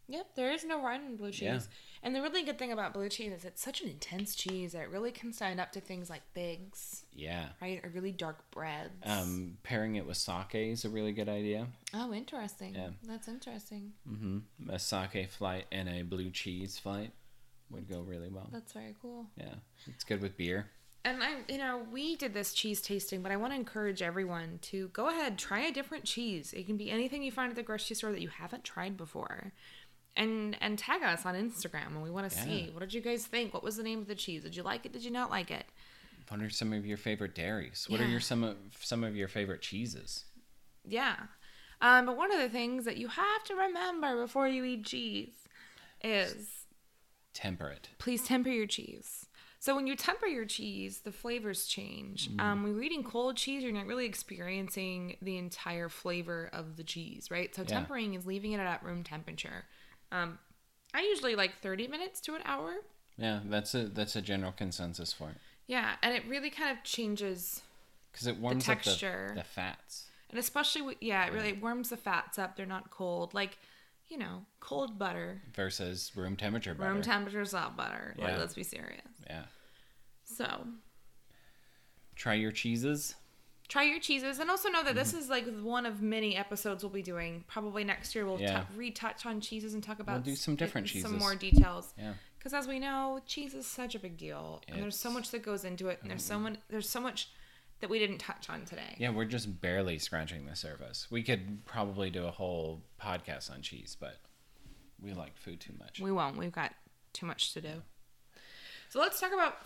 Yep, 0.10 0.36
there 0.36 0.52
is 0.54 0.64
no 0.64 0.82
rind 0.82 1.04
in 1.06 1.16
blue 1.18 1.32
cheese. 1.32 1.42
Yeah. 1.42 1.60
And 2.02 2.16
the 2.16 2.22
really 2.22 2.44
good 2.44 2.58
thing 2.58 2.72
about 2.72 2.94
blue 2.94 3.10
cheese 3.10 3.34
is 3.34 3.44
it's 3.44 3.62
such 3.62 3.82
an 3.82 3.90
intense 3.90 4.36
cheese 4.36 4.72
that 4.72 4.84
it 4.84 4.90
really 4.90 5.12
can 5.12 5.34
stand 5.34 5.60
up 5.60 5.74
to 5.74 5.82
things 5.82 6.10
like 6.10 6.22
figs, 6.34 7.04
Yeah. 7.14 7.48
right? 7.62 7.82
Or 7.84 7.90
really 7.90 8.14
dark 8.14 8.50
breads. 8.52 8.94
Um, 9.04 9.58
pairing 9.64 9.96
it 9.96 10.06
with 10.08 10.16
sake 10.16 10.56
is 10.56 10.86
a 10.86 10.90
really 10.90 11.12
good 11.12 11.28
idea. 11.28 11.68
oh, 11.94 12.14
interesting. 12.14 12.76
Yeah. 12.76 12.90
That's 13.04 13.28
interesting. 13.28 13.92
Mm-hmm. 14.10 14.70
A 14.70 14.80
sake 14.80 15.30
flight 15.30 15.66
and 15.74 15.90
a 15.90 16.04
blue 16.04 16.30
cheese 16.30 16.78
flight 16.80 17.12
would 17.70 17.90
go 17.90 18.00
really 18.00 18.30
well. 18.30 18.48
That's 18.54 18.72
very 18.72 18.96
cool. 19.02 19.26
Yeah, 19.36 19.56
it's 19.88 20.06
good 20.06 20.22
with 20.22 20.38
beer. 20.38 20.68
And 21.06 21.24
I, 21.24 21.36
you 21.48 21.58
know, 21.58 21.84
we 21.92 22.16
did 22.18 22.34
this 22.34 22.54
cheese 22.54 22.82
tasting, 22.82 23.22
but 23.22 23.32
I 23.32 23.38
want 23.38 23.54
to 23.54 23.56
encourage 23.58 24.02
everyone 24.02 24.60
to 24.64 24.90
go 24.90 25.08
ahead, 25.08 25.38
try 25.38 25.62
a 25.62 25.72
different 25.72 26.04
cheese. 26.04 26.52
It 26.54 26.66
can 26.66 26.76
be 26.76 26.92
anything 26.92 27.24
you 27.24 27.32
find 27.32 27.50
at 27.50 27.56
the 27.56 27.64
grocery 27.64 27.96
store 27.96 28.12
that 28.12 28.22
you 28.22 28.28
haven't 28.28 28.64
tried 28.66 28.98
before. 28.98 29.54
And 30.16 30.58
and 30.60 30.80
tag 30.80 31.04
us 31.04 31.26
on 31.26 31.36
Instagram 31.36 31.90
and 31.90 32.02
we 32.02 32.10
want 32.10 32.30
to 32.30 32.36
see 32.36 32.70
what 32.74 32.80
did 32.80 32.94
you 32.94 33.02
guys 33.02 33.26
think? 33.28 33.54
What 33.54 33.64
was 33.64 33.78
the 33.78 33.84
name 33.84 34.00
of 34.00 34.08
the 34.08 34.16
cheese? 34.16 34.42
Did 34.44 34.56
you 34.56 34.64
like 34.64 34.86
it? 34.86 34.92
Did 34.92 35.06
you 35.06 35.12
not 35.12 35.30
like 35.30 35.52
it? 35.52 35.66
What 36.28 36.42
are 36.42 36.50
some 36.50 36.74
of 36.74 36.86
your 36.86 36.98
favorite 36.98 37.36
dairies? 37.36 37.86
What 37.88 38.02
are 38.02 38.08
your 38.08 38.20
some 38.20 38.44
of 38.44 38.58
some 38.80 39.04
of 39.04 39.16
your 39.16 39.28
favorite 39.28 39.62
cheeses? 39.62 40.26
Yeah. 40.84 41.16
Um, 41.80 42.08
but 42.08 42.18
one 42.18 42.34
of 42.34 42.40
the 42.40 42.50
things 42.50 42.86
that 42.86 42.98
you 42.98 43.08
have 43.10 43.44
to 43.46 43.54
remember 43.54 44.20
before 44.24 44.48
you 44.48 44.64
eat 44.64 44.86
cheese 44.88 45.36
is 46.04 46.66
Temperate. 47.36 47.90
please 48.00 48.24
temper 48.24 48.50
your 48.50 48.66
cheese. 48.66 49.27
So 49.68 49.76
when 49.76 49.86
you 49.86 49.98
temper 49.98 50.28
your 50.28 50.46
cheese, 50.46 51.00
the 51.00 51.12
flavors 51.12 51.66
change. 51.68 52.30
Um, 52.40 52.64
when 52.64 52.72
you're 52.74 52.84
eating 52.84 53.04
cold 53.04 53.36
cheese, 53.36 53.64
you're 53.64 53.74
not 53.74 53.86
really 53.86 54.06
experiencing 54.06 55.18
the 55.22 55.36
entire 55.38 55.90
flavor 55.90 56.50
of 56.54 56.78
the 56.78 56.86
cheese, 56.86 57.30
right? 57.30 57.54
So 57.54 57.64
Yeah. 57.64 57.68
tempering 57.68 58.14
is 58.14 58.26
leaving 58.26 58.54
it 58.54 58.62
at 58.62 58.82
room 58.82 59.04
temperature. 59.04 59.66
Um, 60.10 60.40
I 60.94 61.02
usually 61.02 61.36
like 61.36 61.60
30 61.62 61.90
minutes 61.90 62.22
to 62.22 62.36
an 62.36 62.44
hour. 62.46 62.78
Yeah, 63.18 63.42
that's 63.44 63.76
a 63.76 63.90
that's 63.90 64.16
a 64.16 64.22
general 64.22 64.54
consensus 64.54 65.12
for 65.12 65.32
it 65.32 65.36
Yeah, 65.66 65.98
and 66.02 66.16
it 66.16 66.24
really 66.28 66.50
kind 66.50 66.72
of 66.72 66.82
changes, 66.86 67.62
because 68.14 68.26
it 68.26 68.38
warms 68.38 68.66
the 68.66 68.74
texture. 68.74 69.32
the, 69.36 69.42
the 69.42 69.44
fats. 69.44 70.08
and 70.30 70.40
especially 70.40 70.82
with, 70.82 70.98
yeah, 71.02 71.26
it 71.26 71.34
really 71.34 71.52
warms 71.52 71.90
the 71.90 71.98
fats 71.98 72.40
up. 72.40 72.56
They're 72.56 72.66
not 72.66 72.90
cold, 72.90 73.34
like 73.34 73.58
you 74.08 74.18
know, 74.18 74.46
cold 74.62 74.98
butter, 74.98 75.42
versus 75.54 76.14
room 76.16 76.38
temperature 76.38 76.74
butter. 76.74 76.90
room 76.94 77.02
temperature 77.02 77.44
salt 77.44 77.76
butter. 77.76 78.16
Like, 78.18 78.30
Yeah. 78.30 78.38
let's 78.38 78.56
be 78.56 78.64
serious. 78.64 79.02
yeah. 79.30 79.44
So 80.28 80.68
Try 82.16 82.34
your 82.36 82.52
cheeses. 82.52 83.16
try 83.68 83.84
your 83.84 84.00
cheeses 84.00 84.40
and 84.40 84.50
also 84.50 84.70
know 84.70 84.82
that 84.84 84.90
Mm-hmm. 84.92 84.98
this 85.00 85.14
is 85.14 85.30
like 85.30 85.46
one 85.62 85.86
of 85.86 86.02
many 86.02 86.36
episodes 86.36 86.84
we'll 86.84 86.90
be 86.92 87.02
doing 87.02 87.44
probably 87.48 87.84
next 87.84 88.16
year 88.16 88.26
we'll 88.26 88.40
Yeah. 88.40 88.62
t- 88.62 88.66
retouch 88.78 89.26
on 89.26 89.40
cheeses 89.42 89.74
and 89.74 89.84
talk 89.84 90.00
about 90.00 90.24
do 90.24 90.36
some 90.36 90.56
different 90.56 90.88
some 90.88 90.94
cheeses. 91.02 91.12
more 91.12 91.36
details 91.36 91.94
Yeah. 91.98 92.14
because 92.40 92.54
as 92.54 92.66
we 92.68 92.80
know 92.80 93.20
cheese 93.26 93.54
is 93.54 93.68
such 93.68 93.94
a 93.94 94.00
big 94.00 94.16
deal 94.18 94.62
and 94.70 94.82
there's 94.82 94.98
so 94.98 95.12
much 95.12 95.32
that 95.32 95.44
goes 95.44 95.64
into 95.66 95.90
it 95.90 96.00
and 96.02 96.10
there's 96.10 96.24
so 96.24 96.40
much 96.40 96.56
there's 96.70 96.90
so 96.90 97.02
much 97.02 97.30
that 97.82 97.90
we 97.90 98.00
didn't 98.00 98.18
touch 98.20 98.50
on 98.50 98.64
today 98.66 98.96
Yeah, 99.00 99.10
we're 99.12 99.26
just 99.26 99.62
barely 99.62 100.00
scratching 100.00 100.46
the 100.48 100.56
surface. 100.56 101.08
We 101.12 101.22
could 101.22 101.64
probably 101.66 102.10
do 102.10 102.26
a 102.26 102.32
whole 102.32 102.82
podcast 103.00 103.52
on 103.52 103.62
cheese, 103.62 103.96
but 104.00 104.18
we 105.00 105.14
like 105.14 105.38
food 105.38 105.60
too 105.60 105.74
much. 105.78 106.00
we 106.00 106.12
won't 106.12 106.38
we've 106.38 106.52
got 106.52 106.74
too 107.14 107.26
much 107.26 107.54
to 107.54 107.62
do 107.62 107.84
so 108.90 109.00
let's 109.00 109.20
talk 109.20 109.34
about 109.34 109.58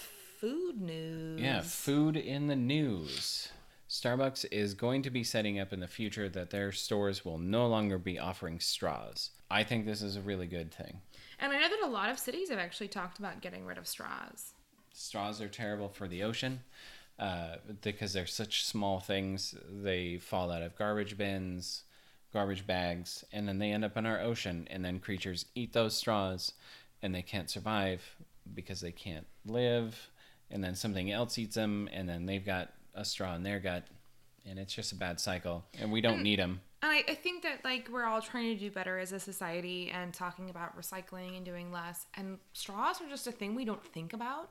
food 0.42 0.82
news 0.82 1.40
Yeah, 1.40 1.62
food 1.62 2.18
in 2.18 2.48
the 2.48 2.56
news. 2.56 3.50
Starbucks 3.88 4.46
is 4.52 4.74
going 4.74 5.04
to 5.04 5.10
be 5.10 5.24
setting 5.24 5.60
up 5.60 5.72
in 5.72 5.80
the 5.80 5.88
future 5.88 6.28
that 6.30 6.50
their 6.50 6.72
stores 6.72 7.24
will 7.24 7.38
no 7.38 7.68
longer 7.68 7.98
be 7.98 8.18
offering 8.18 8.60
straws. 8.60 9.30
I 9.52 9.64
think 9.64 9.86
this 9.86 10.02
is 10.02 10.16
a 10.16 10.22
really 10.22 10.48
good 10.48 10.74
thing. 10.74 11.02
and 11.40 11.52
i 11.54 11.60
know 11.60 11.70
that 11.70 11.84
a 11.84 11.90
lot 11.92 12.10
of 12.10 12.18
cities 12.18 12.50
have 12.50 12.60
actually 12.60 12.88
talked 12.88 13.20
about 13.20 13.42
getting 13.42 13.66
rid 13.66 13.78
of 13.78 13.88
straws 13.88 14.54
Straws 14.94 15.40
are 15.42 15.48
terrible 15.48 15.88
for 15.90 16.08
the 16.08 16.24
ocean 16.24 16.62
uh, 17.18 17.56
because 17.82 18.12
they're 18.14 18.26
such 18.26 18.66
small 18.66 19.00
things. 19.00 19.56
They 19.70 20.18
fall 20.18 20.52
out 20.52 20.62
of 20.64 20.76
garbage 20.76 21.18
bins, 21.18 21.84
garbage 22.34 22.68
bags, 22.68 23.24
and 23.32 23.48
then 23.48 23.58
they 23.60 23.72
end 23.72 23.86
up 23.86 23.96
in 23.96 24.06
our 24.06 24.20
ocean. 24.20 24.68
And 24.70 24.84
then 24.84 25.00
creatures 25.00 25.46
eat 25.56 25.72
those 25.72 25.96
straws 25.96 26.52
and 27.02 27.16
they 27.16 27.22
can't 27.22 27.50
survive 27.50 28.16
because 28.54 28.82
they 28.82 28.92
can't 28.92 29.28
live. 29.46 30.10
And 30.52 30.64
then 30.64 30.76
something 30.76 31.12
else 31.12 31.38
eats 31.38 31.56
them, 31.56 31.90
and 31.92 32.08
then 32.08 32.26
they've 32.26 32.46
got 32.46 32.74
a 32.94 33.06
straw 33.06 33.36
in 33.36 33.44
their 33.44 33.60
gut. 33.60 33.86
And 34.46 34.60
it's 34.60 34.74
just 34.74 34.92
a 34.92 34.96
bad 34.96 35.20
cycle. 35.20 35.64
And 35.80 35.92
we 35.92 36.02
don't 36.02 36.20
mm. 36.20 36.24
need 36.24 36.40
them. 36.40 36.62
And 36.82 36.92
I, 36.92 37.04
I 37.08 37.16
think 37.16 37.44
that 37.44 37.64
like 37.64 37.90
we're 37.92 38.06
all 38.06 38.22
trying 38.22 38.56
to 38.56 38.60
do 38.60 38.72
better 38.72 38.98
as 38.98 39.12
a 39.12 39.20
society 39.20 39.92
and 39.94 40.14
talking 40.14 40.50
about 40.50 40.78
recycling 40.80 41.38
and 41.38 41.46
doing 41.46 41.72
less. 41.72 42.08
And 42.16 42.40
straws 42.54 43.02
are 43.02 43.08
just 43.08 43.28
a 43.28 43.32
thing 43.32 43.54
we 43.54 43.66
don't 43.66 43.84
think 43.84 44.14
about. 44.14 44.50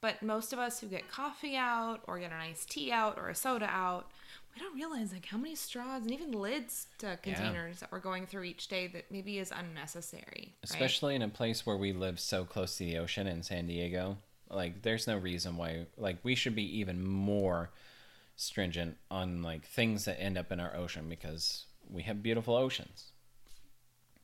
But 0.00 0.22
most 0.22 0.52
of 0.52 0.58
us 0.58 0.80
who 0.80 0.86
get 0.86 1.10
coffee 1.10 1.56
out 1.56 2.00
or 2.06 2.18
get 2.18 2.30
an 2.30 2.38
iced 2.38 2.70
tea 2.70 2.92
out 2.92 3.18
or 3.18 3.28
a 3.28 3.34
soda 3.34 3.66
out, 3.66 4.10
we 4.54 4.60
don't 4.60 4.74
realize 4.74 5.12
like 5.12 5.26
how 5.26 5.38
many 5.38 5.54
straws 5.54 6.02
and 6.02 6.12
even 6.12 6.32
lids 6.32 6.86
to 6.98 7.18
containers 7.22 7.80
that 7.80 7.90
we're 7.90 7.98
going 7.98 8.26
through 8.26 8.44
each 8.44 8.68
day 8.68 8.86
that 8.88 9.10
maybe 9.10 9.38
is 9.38 9.52
unnecessary. 9.52 10.22
right? 10.36 10.52
especially 10.62 11.14
in 11.14 11.22
a 11.22 11.28
place 11.28 11.66
where 11.66 11.76
we 11.76 11.92
live 11.92 12.20
so 12.20 12.44
close 12.44 12.76
to 12.78 12.84
the 12.84 12.98
ocean 12.98 13.26
in 13.26 13.42
San 13.42 13.66
Diego. 13.66 14.16
Like, 14.50 14.82
there's 14.82 15.06
no 15.06 15.16
reason 15.16 15.56
why. 15.56 15.86
Like, 15.96 16.18
we 16.22 16.34
should 16.34 16.54
be 16.54 16.78
even 16.78 17.04
more 17.04 17.70
stringent 18.36 18.96
on 19.10 19.42
like 19.42 19.64
things 19.64 20.04
that 20.04 20.20
end 20.20 20.36
up 20.36 20.52
in 20.52 20.60
our 20.60 20.76
ocean 20.76 21.08
because 21.08 21.64
we 21.90 22.02
have 22.02 22.22
beautiful 22.22 22.54
oceans. 22.54 23.12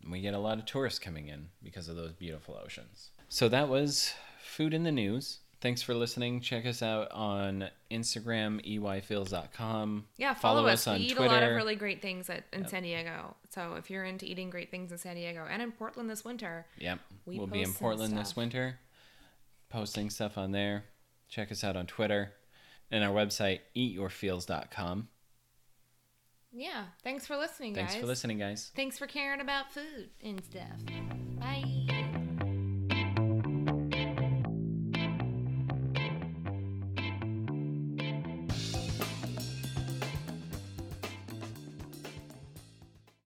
And 0.02 0.12
we 0.12 0.20
get 0.20 0.34
a 0.34 0.38
lot 0.38 0.58
of 0.58 0.66
tourists 0.66 0.98
coming 0.98 1.28
in 1.28 1.48
because 1.62 1.88
of 1.88 1.96
those 1.96 2.12
beautiful 2.12 2.58
oceans. 2.62 3.10
So 3.28 3.48
that 3.48 3.68
was 3.68 4.12
food 4.42 4.74
in 4.74 4.82
the 4.82 4.92
news. 4.92 5.38
Thanks 5.60 5.80
for 5.80 5.94
listening. 5.94 6.40
Check 6.40 6.66
us 6.66 6.82
out 6.82 7.10
on 7.12 7.70
Instagram, 7.88 8.60
E 8.66 8.80
eyfeels.com. 8.80 10.06
Yeah, 10.16 10.34
follow, 10.34 10.66
us. 10.66 10.88
on 10.88 10.98
we 10.98 11.04
eat 11.06 11.16
a 11.16 11.22
lot 11.22 11.44
of 11.44 11.54
really 11.54 11.76
great 11.76 12.02
things 12.02 12.28
at, 12.28 12.42
in 12.52 12.66
San 12.66 12.82
Diego. 12.82 13.36
So 13.48 13.76
if 13.78 13.88
you're 13.88 14.02
into 14.02 14.26
eating 14.26 14.50
great 14.50 14.72
things 14.72 14.90
in 14.90 14.98
San 14.98 15.14
Diego 15.14 15.46
and 15.48 15.62
in 15.62 15.70
Portland 15.70 16.10
this 16.10 16.24
winter, 16.24 16.66
Yep. 16.78 16.98
We 17.26 17.38
we'll 17.38 17.46
be 17.46 17.62
in 17.62 17.72
Portland 17.72 18.18
this 18.18 18.34
winter, 18.34 18.76
posting 19.72 20.10
stuff 20.10 20.36
on 20.38 20.52
there. 20.52 20.84
Check 21.28 21.50
us 21.50 21.64
out 21.64 21.76
on 21.76 21.86
Twitter 21.86 22.32
and 22.90 23.02
our 23.02 23.10
website, 23.14 23.60
eatyourfeels.com. 23.76 25.08
yeah. 26.52 26.84
Thanks 27.02 27.26
for 27.26 27.36
listening, 27.36 27.74
Thanks 27.74 27.94
guys. 27.94 28.00
for 28.02 28.06
listening, 28.06 28.38
guys. 28.38 28.70
Thanks 28.76 28.98
for 28.98 29.06
caring 29.06 29.40
about 29.40 29.72
food 29.72 30.10
and 30.22 30.44
stuff. 30.44 30.78
Bye. 31.40 31.91